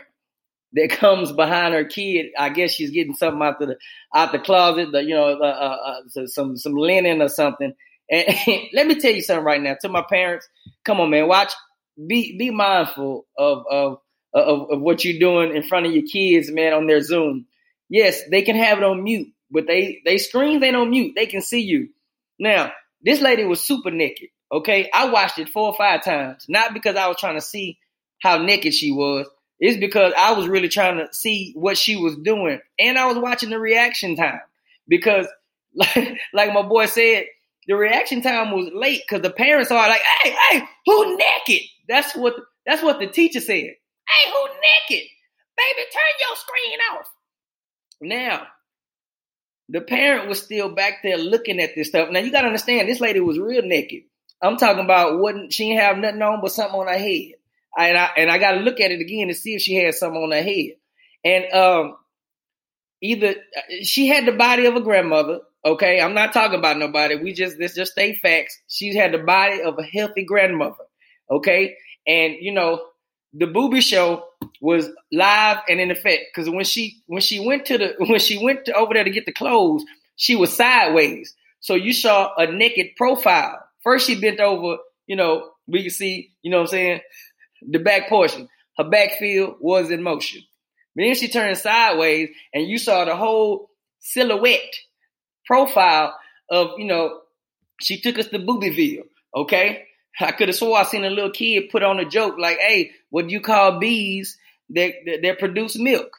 [0.74, 2.26] that comes behind her kid.
[2.38, 3.76] I guess she's getting something out the
[4.14, 7.74] out the closet, the, you know, uh, uh, uh, some some linen or something.
[8.10, 8.24] And
[8.72, 10.48] let me tell you something right now to my parents.
[10.84, 11.52] Come on, man, watch.
[11.96, 13.98] Be be mindful of of
[14.32, 17.46] of, of what you're doing in front of your kids, man, on their Zoom.
[17.88, 21.14] Yes, they can have it on mute, but they they screens ain't on mute.
[21.16, 21.88] They can see you.
[22.38, 24.28] Now, this lady was super naked.
[24.52, 27.78] Okay, I watched it four or five times, not because I was trying to see
[28.20, 29.26] how naked she was.
[29.60, 33.18] It's because I was really trying to see what she was doing, and I was
[33.18, 34.40] watching the reaction time
[34.88, 35.26] because,
[35.74, 37.26] like, like my boy said,
[37.66, 42.16] the reaction time was late because the parents are like, "Hey, hey, who naked?" That's
[42.16, 42.34] what
[42.66, 43.54] that's what the teacher said.
[43.54, 45.06] Hey, who naked?
[45.56, 47.06] Baby, turn your screen off.
[48.00, 48.46] Now,
[49.68, 52.08] the parent was still back there looking at this stuff.
[52.10, 54.02] Now you gotta understand, this lady was real naked.
[54.42, 57.32] I'm talking about wasn't she didn't have nothing on but something on her head.
[57.76, 59.94] And I and I got to look at it again to see if she had
[59.94, 60.72] something on her head.
[61.24, 61.96] And um,
[63.00, 63.34] either
[63.82, 65.40] she had the body of a grandmother.
[65.64, 67.16] Okay, I'm not talking about nobody.
[67.16, 68.58] We just this just state facts.
[68.66, 70.84] She had the body of a healthy grandmother.
[71.30, 72.82] Okay, and you know
[73.34, 74.24] the booby show
[74.60, 78.42] was live and in effect because when she when she went to the when she
[78.42, 79.84] went to over there to get the clothes,
[80.16, 81.34] she was sideways.
[81.60, 83.58] So you saw a naked profile.
[83.82, 87.00] First she bent over, you know, we can see, you know what I'm saying,
[87.68, 88.48] the back portion.
[88.76, 90.42] Her back field was in motion.
[90.94, 94.74] But then she turned sideways and you saw the whole silhouette
[95.46, 96.16] profile
[96.50, 97.20] of, you know,
[97.80, 99.04] she took us to Boobyville,
[99.34, 99.84] okay?
[100.20, 102.90] I could have swore I seen a little kid put on a joke like, hey,
[103.10, 104.36] what do you call bees
[104.70, 106.18] that, that, that produce milk?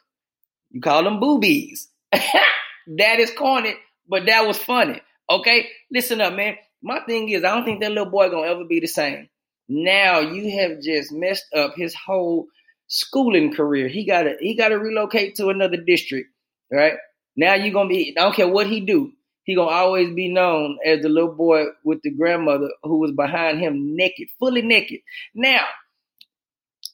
[0.70, 1.88] You call them boobies.
[2.12, 3.74] that is corny,
[4.08, 5.00] but that was funny.
[5.30, 5.68] Okay?
[5.90, 6.56] Listen up, man.
[6.82, 9.28] My thing is, I don't think that little boy gonna ever be the same.
[9.74, 12.46] Now you have just messed up his whole
[12.88, 13.88] schooling career.
[13.88, 16.28] He gotta he gotta relocate to another district,
[16.70, 16.94] right?
[17.36, 19.12] Now you're gonna be I don't care what he do,
[19.44, 23.60] he gonna always be known as the little boy with the grandmother who was behind
[23.60, 25.00] him naked, fully naked.
[25.34, 25.64] Now,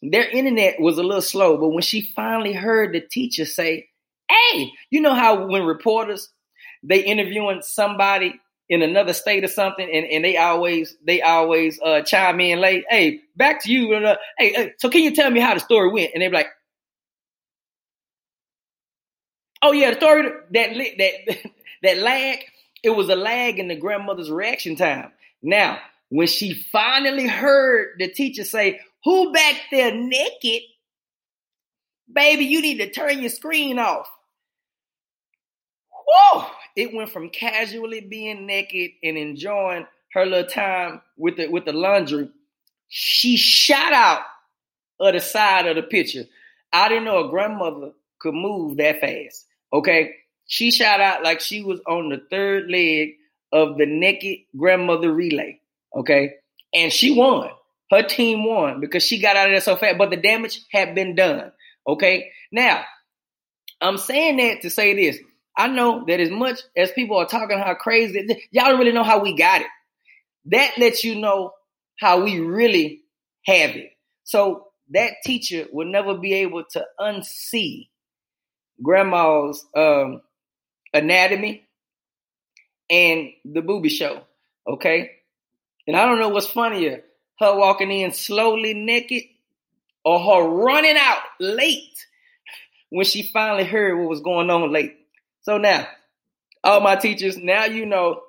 [0.01, 3.89] their internet was a little slow, but when she finally heard the teacher say,
[4.31, 6.31] Hey, you know how when reporters
[6.85, 12.03] they interviewing somebody in another state or something, and, and they always they always uh,
[12.03, 12.85] chime in late.
[12.89, 13.95] Hey, back to you.
[14.39, 16.11] Hey, hey, so can you tell me how the story went?
[16.15, 16.49] And they're like,
[19.63, 21.39] Oh yeah, the story that that
[21.83, 22.39] that lag.
[22.81, 25.11] It was a lag in the grandmother's reaction time.
[25.43, 30.63] Now, when she finally heard the teacher say, "Who back there naked?"
[32.11, 34.09] Baby, you need to turn your screen off.
[36.09, 36.47] Whoa!
[36.77, 41.73] It went from casually being naked and enjoying her little time with the with the
[41.73, 42.31] laundry.
[42.89, 44.23] She shot out
[45.01, 46.25] of the side of the picture.
[46.73, 49.47] I didn't know a grandmother could move that fast.
[49.73, 50.15] Okay.
[50.47, 53.17] She shot out like she was on the third leg
[53.53, 55.61] of the naked grandmother relay.
[55.95, 56.35] Okay.
[56.75, 57.51] And she won.
[57.91, 60.95] Her team won because she got out of there so fast, but the damage had
[60.95, 61.53] been done.
[61.87, 62.31] Okay.
[62.51, 62.85] Now,
[63.81, 65.19] I'm saying that to say this.
[65.59, 69.03] I know that as much as people are talking how crazy, y'all don't really know
[69.03, 69.67] how we got it.
[70.47, 71.53] That lets you know
[71.99, 73.03] how we really
[73.45, 73.91] have it.
[74.23, 77.89] So that teacher will never be able to unsee
[78.83, 80.23] grandma's um,
[80.95, 81.67] anatomy
[82.89, 84.23] and the booby show.
[84.67, 85.11] Okay.
[85.87, 87.03] And I don't know what's funnier,
[87.41, 89.25] her walking in slowly naked
[90.05, 92.07] or her running out late
[92.91, 94.98] when she finally heard what was going on late.
[95.49, 95.89] So now,
[96.63, 98.21] all my teachers, now you know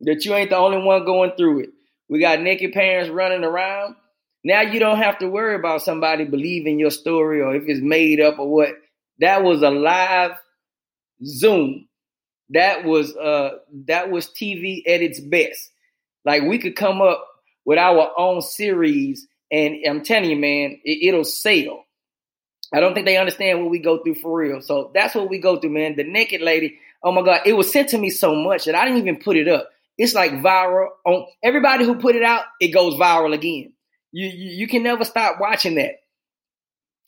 [0.00, 1.68] that you ain't the only one going through it.
[2.08, 3.94] We got naked parents running around.
[4.42, 8.20] Now you don't have to worry about somebody believing your story or if it's made
[8.20, 8.70] up or what.
[9.20, 10.32] That was a live
[11.24, 11.86] Zoom.
[12.50, 13.50] That was uh
[13.86, 15.70] that was TV at its best.
[16.24, 17.24] Like we could come up
[17.64, 21.83] with our own series, and I'm telling you, man, it, it'll sell.
[22.74, 24.60] I don't think they understand what we go through for real.
[24.60, 25.96] So that's what we go through, man.
[25.96, 28.84] The naked lady, oh my God, it was sent to me so much that I
[28.84, 29.68] didn't even put it up.
[29.96, 33.72] It's like viral on everybody who put it out, it goes viral again.
[34.10, 35.92] You, you, you can never stop watching that.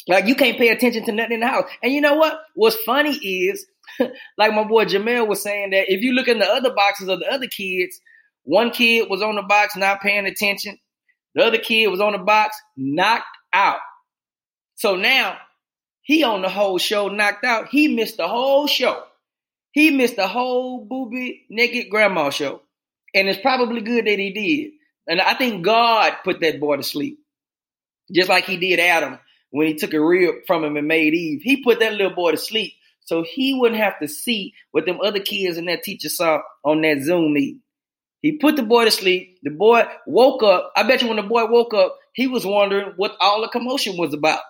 [0.09, 1.69] Like you can't pay attention to nothing in the house.
[1.83, 2.39] And you know what?
[2.55, 3.67] What's funny is,
[4.39, 7.19] like my boy Jamel was saying that if you look in the other boxes of
[7.19, 8.01] the other kids,
[8.45, 10.79] one kid was on the box not paying attention.
[11.35, 13.79] The other kid was on the box knocked out.
[14.77, 15.39] So now
[16.07, 17.67] he on the whole show knocked out.
[17.67, 19.03] He missed the whole show.
[19.73, 22.63] He missed the whole booby naked grandma show.
[23.13, 24.71] And it's probably good that he did.
[25.09, 27.19] And I think God put that boy to sleep.
[28.15, 29.19] Just like he did Adam
[29.51, 31.41] when he took a rib from him and made Eve.
[31.43, 35.01] He put that little boy to sleep so he wouldn't have to see what them
[35.03, 37.63] other kids and that teacher saw on that Zoom meeting.
[38.23, 39.41] He put the boy to sleep.
[39.43, 40.73] The boy woke up.
[40.77, 43.97] I bet you when the boy woke up, he was wondering what all the commotion
[43.97, 44.43] was about.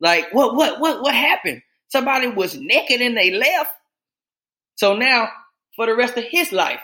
[0.00, 1.62] Like, what, what, what, what happened?
[1.88, 3.70] Somebody was naked and they left.
[4.76, 5.28] So now,
[5.74, 6.80] for the rest of his life,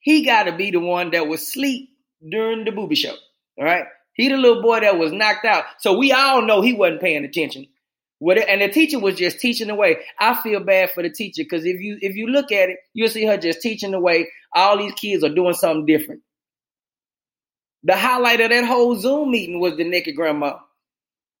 [0.00, 1.88] he got to be the one that was asleep
[2.26, 3.14] during the booby show.
[3.58, 3.86] All right.
[4.14, 5.64] He the little boy that was knocked out.
[5.78, 7.66] So we all know he wasn't paying attention.
[8.20, 9.98] And the teacher was just teaching away.
[10.18, 13.08] I feel bad for the teacher because if you if you look at it, you'll
[13.08, 14.28] see her just teaching away.
[14.54, 16.22] All these kids are doing something different.
[17.82, 20.56] The highlight of that whole Zoom meeting was the naked grandma.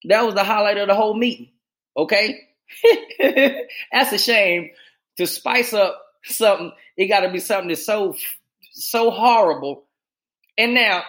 [0.04, 1.50] That was the highlight of the whole meeting.
[1.96, 2.40] Okay?
[3.92, 4.70] that's a shame.
[5.18, 8.16] To spice up something, it got to be something that's so
[8.72, 9.84] so horrible.
[10.58, 11.04] And now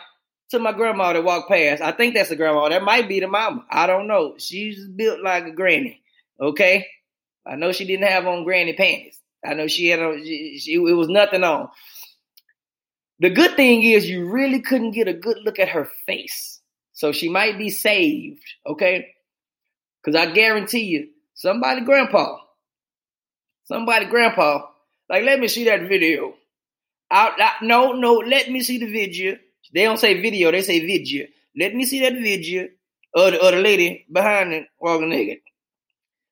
[0.50, 2.70] to my grandma that walked past, I think that's a grandma.
[2.70, 3.66] That might be the mama.
[3.70, 4.36] I don't know.
[4.38, 6.02] She's built like a granny.
[6.40, 6.86] Okay,
[7.46, 9.20] I know she didn't have on granny panties.
[9.44, 10.24] I know she had on.
[10.24, 11.70] She, she, it was nothing on.
[13.20, 16.55] The good thing is you really couldn't get a good look at her face.
[16.96, 19.10] So she might be saved, okay?
[20.02, 22.38] Because I guarantee you, somebody grandpa,
[23.66, 24.66] somebody grandpa,
[25.10, 26.36] like, let me see that video.
[27.12, 29.38] I, I, no, no, let me see the video.
[29.74, 31.28] They don't say video, they say video.
[31.58, 32.70] Let me see that video
[33.14, 35.40] of the, of the lady behind it walking naked.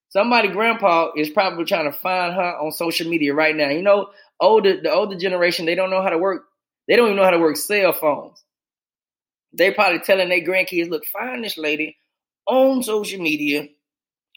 [0.09, 3.69] Somebody grandpa is probably trying to find her on social media right now.
[3.69, 6.45] You know, older the older generation, they don't know how to work,
[6.87, 8.41] they don't even know how to work cell phones
[9.53, 11.97] they probably telling their grandkids, look, find this lady
[12.47, 13.67] on social media,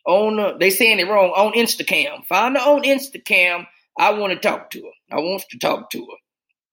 [0.07, 2.25] on uh, they saying it wrong, on Instacam.
[2.27, 3.67] Find her on Instacam.
[3.99, 5.17] I want to talk to her.
[5.17, 6.17] I want to talk to her.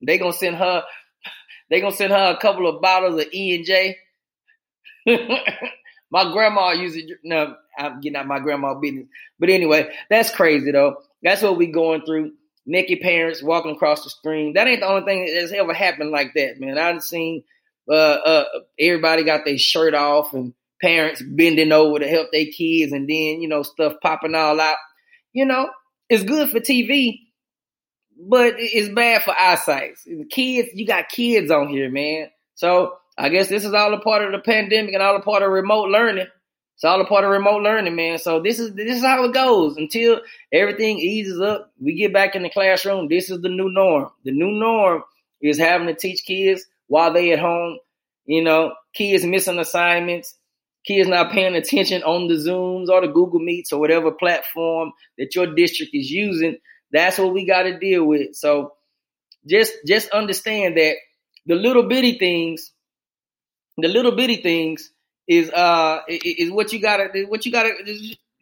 [0.06, 0.84] They gonna send her,
[1.70, 3.98] they gonna send her a couple of bottles of E and J.
[6.12, 7.18] my grandma used it.
[7.24, 9.08] No, I'm getting out my grandma business.
[9.40, 10.98] But anyway, that's crazy though.
[11.24, 12.34] That's what we going through.
[12.66, 14.54] Naked parents walking across the stream.
[14.54, 16.78] That ain't the only thing that's ever happened like that, man.
[16.78, 17.44] I've seen
[17.90, 18.46] uh, uh,
[18.80, 23.42] everybody got their shirt off and parents bending over to help their kids and then,
[23.42, 24.78] you know, stuff popping all out.
[25.34, 25.70] You know,
[26.10, 27.20] it's good for TV,
[28.18, 29.98] but it's bad for eyesight.
[30.30, 32.30] Kids, you got kids on here, man.
[32.56, 35.44] So I guess this is all a part of the pandemic and all a part
[35.44, 36.28] of remote learning.
[36.76, 38.18] It's all a part of remote learning, man.
[38.18, 40.22] So this is this is how it goes until
[40.52, 41.72] everything eases up.
[41.80, 43.08] We get back in the classroom.
[43.08, 44.10] This is the new norm.
[44.26, 45.04] The new norm
[45.42, 47.78] is having to teach kids while they at home.
[48.26, 50.36] You know, kids missing assignments,
[50.86, 55.36] kids not paying attention on the Zooms or the Google Meets or whatever platform that
[55.36, 56.58] your district is using.
[56.92, 58.36] That's what we got to deal with.
[58.36, 58.74] So
[59.48, 60.96] just just understand that
[61.46, 62.72] the little bitty things,
[63.78, 64.92] the little bitty things
[65.28, 67.72] is uh is what you gotta what you gotta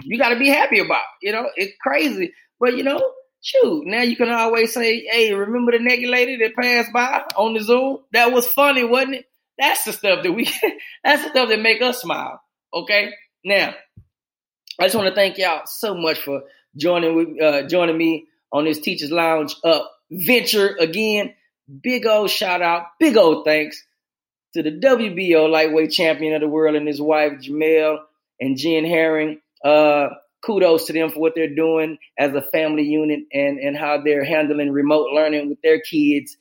[0.03, 1.03] you gotta be happy about.
[1.21, 3.01] You know, it's crazy, but you know
[3.41, 7.53] shoot, now you can always say, hey, remember the naked lady that passed by on
[7.53, 7.99] the Zoom?
[8.13, 9.25] That was funny, wasn't it?
[9.57, 10.45] That's the stuff that we,
[11.03, 12.41] that's the stuff that make us smile.
[12.73, 13.11] Okay.
[13.43, 13.73] Now,
[14.79, 16.43] I just want to thank y'all so much for
[16.75, 21.33] joining with, uh, joining me on this Teachers Lounge up venture again.
[21.81, 23.83] Big old shout out, big old thanks
[24.53, 27.99] to the WBO lightweight champion of the world and his wife Jamel
[28.39, 29.39] and Jen Herring.
[29.63, 30.09] Uh,
[30.43, 34.23] kudos to them for what they're doing as a family unit and, and how they're
[34.23, 36.37] handling remote learning with their kids.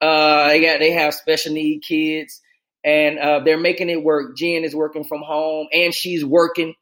[0.00, 2.40] Uh, they got they have special need kids
[2.84, 4.36] and uh, they're making it work.
[4.36, 6.74] Jen is working from home and she's working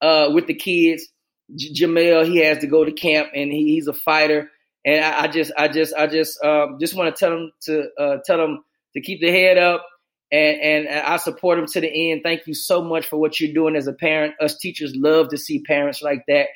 [0.00, 1.06] uh, with the kids.
[1.54, 4.50] J- Jamel he has to go to camp and he, he's a fighter.
[4.84, 7.88] And I, I, just I just I just um, just want to tell them to
[7.98, 9.86] uh, tell them to keep the head up.
[10.32, 12.22] And, and, I support them to the end.
[12.24, 14.34] Thank you so much for what you're doing as a parent.
[14.40, 16.48] Us teachers love to see parents like that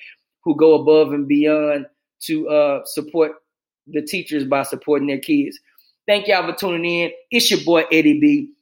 [0.43, 1.87] who go above and beyond
[2.23, 3.33] to uh, support
[3.87, 5.59] the teachers by supporting their kids.
[6.07, 7.11] Thank y'all for tuning in.
[7.31, 8.53] It's your boy Eddie B.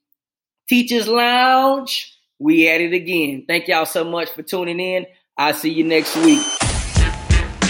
[0.69, 2.13] Teachers Lounge.
[2.39, 3.45] We at it again.
[3.47, 5.07] Thank y'all so much for tuning in.
[5.39, 6.43] I'll see you next week.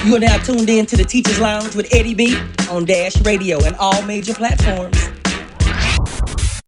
[0.04, 2.36] You are now tuned in to the Teachers Lounge with Eddie B
[2.70, 5.05] on Dash Radio and all major platforms.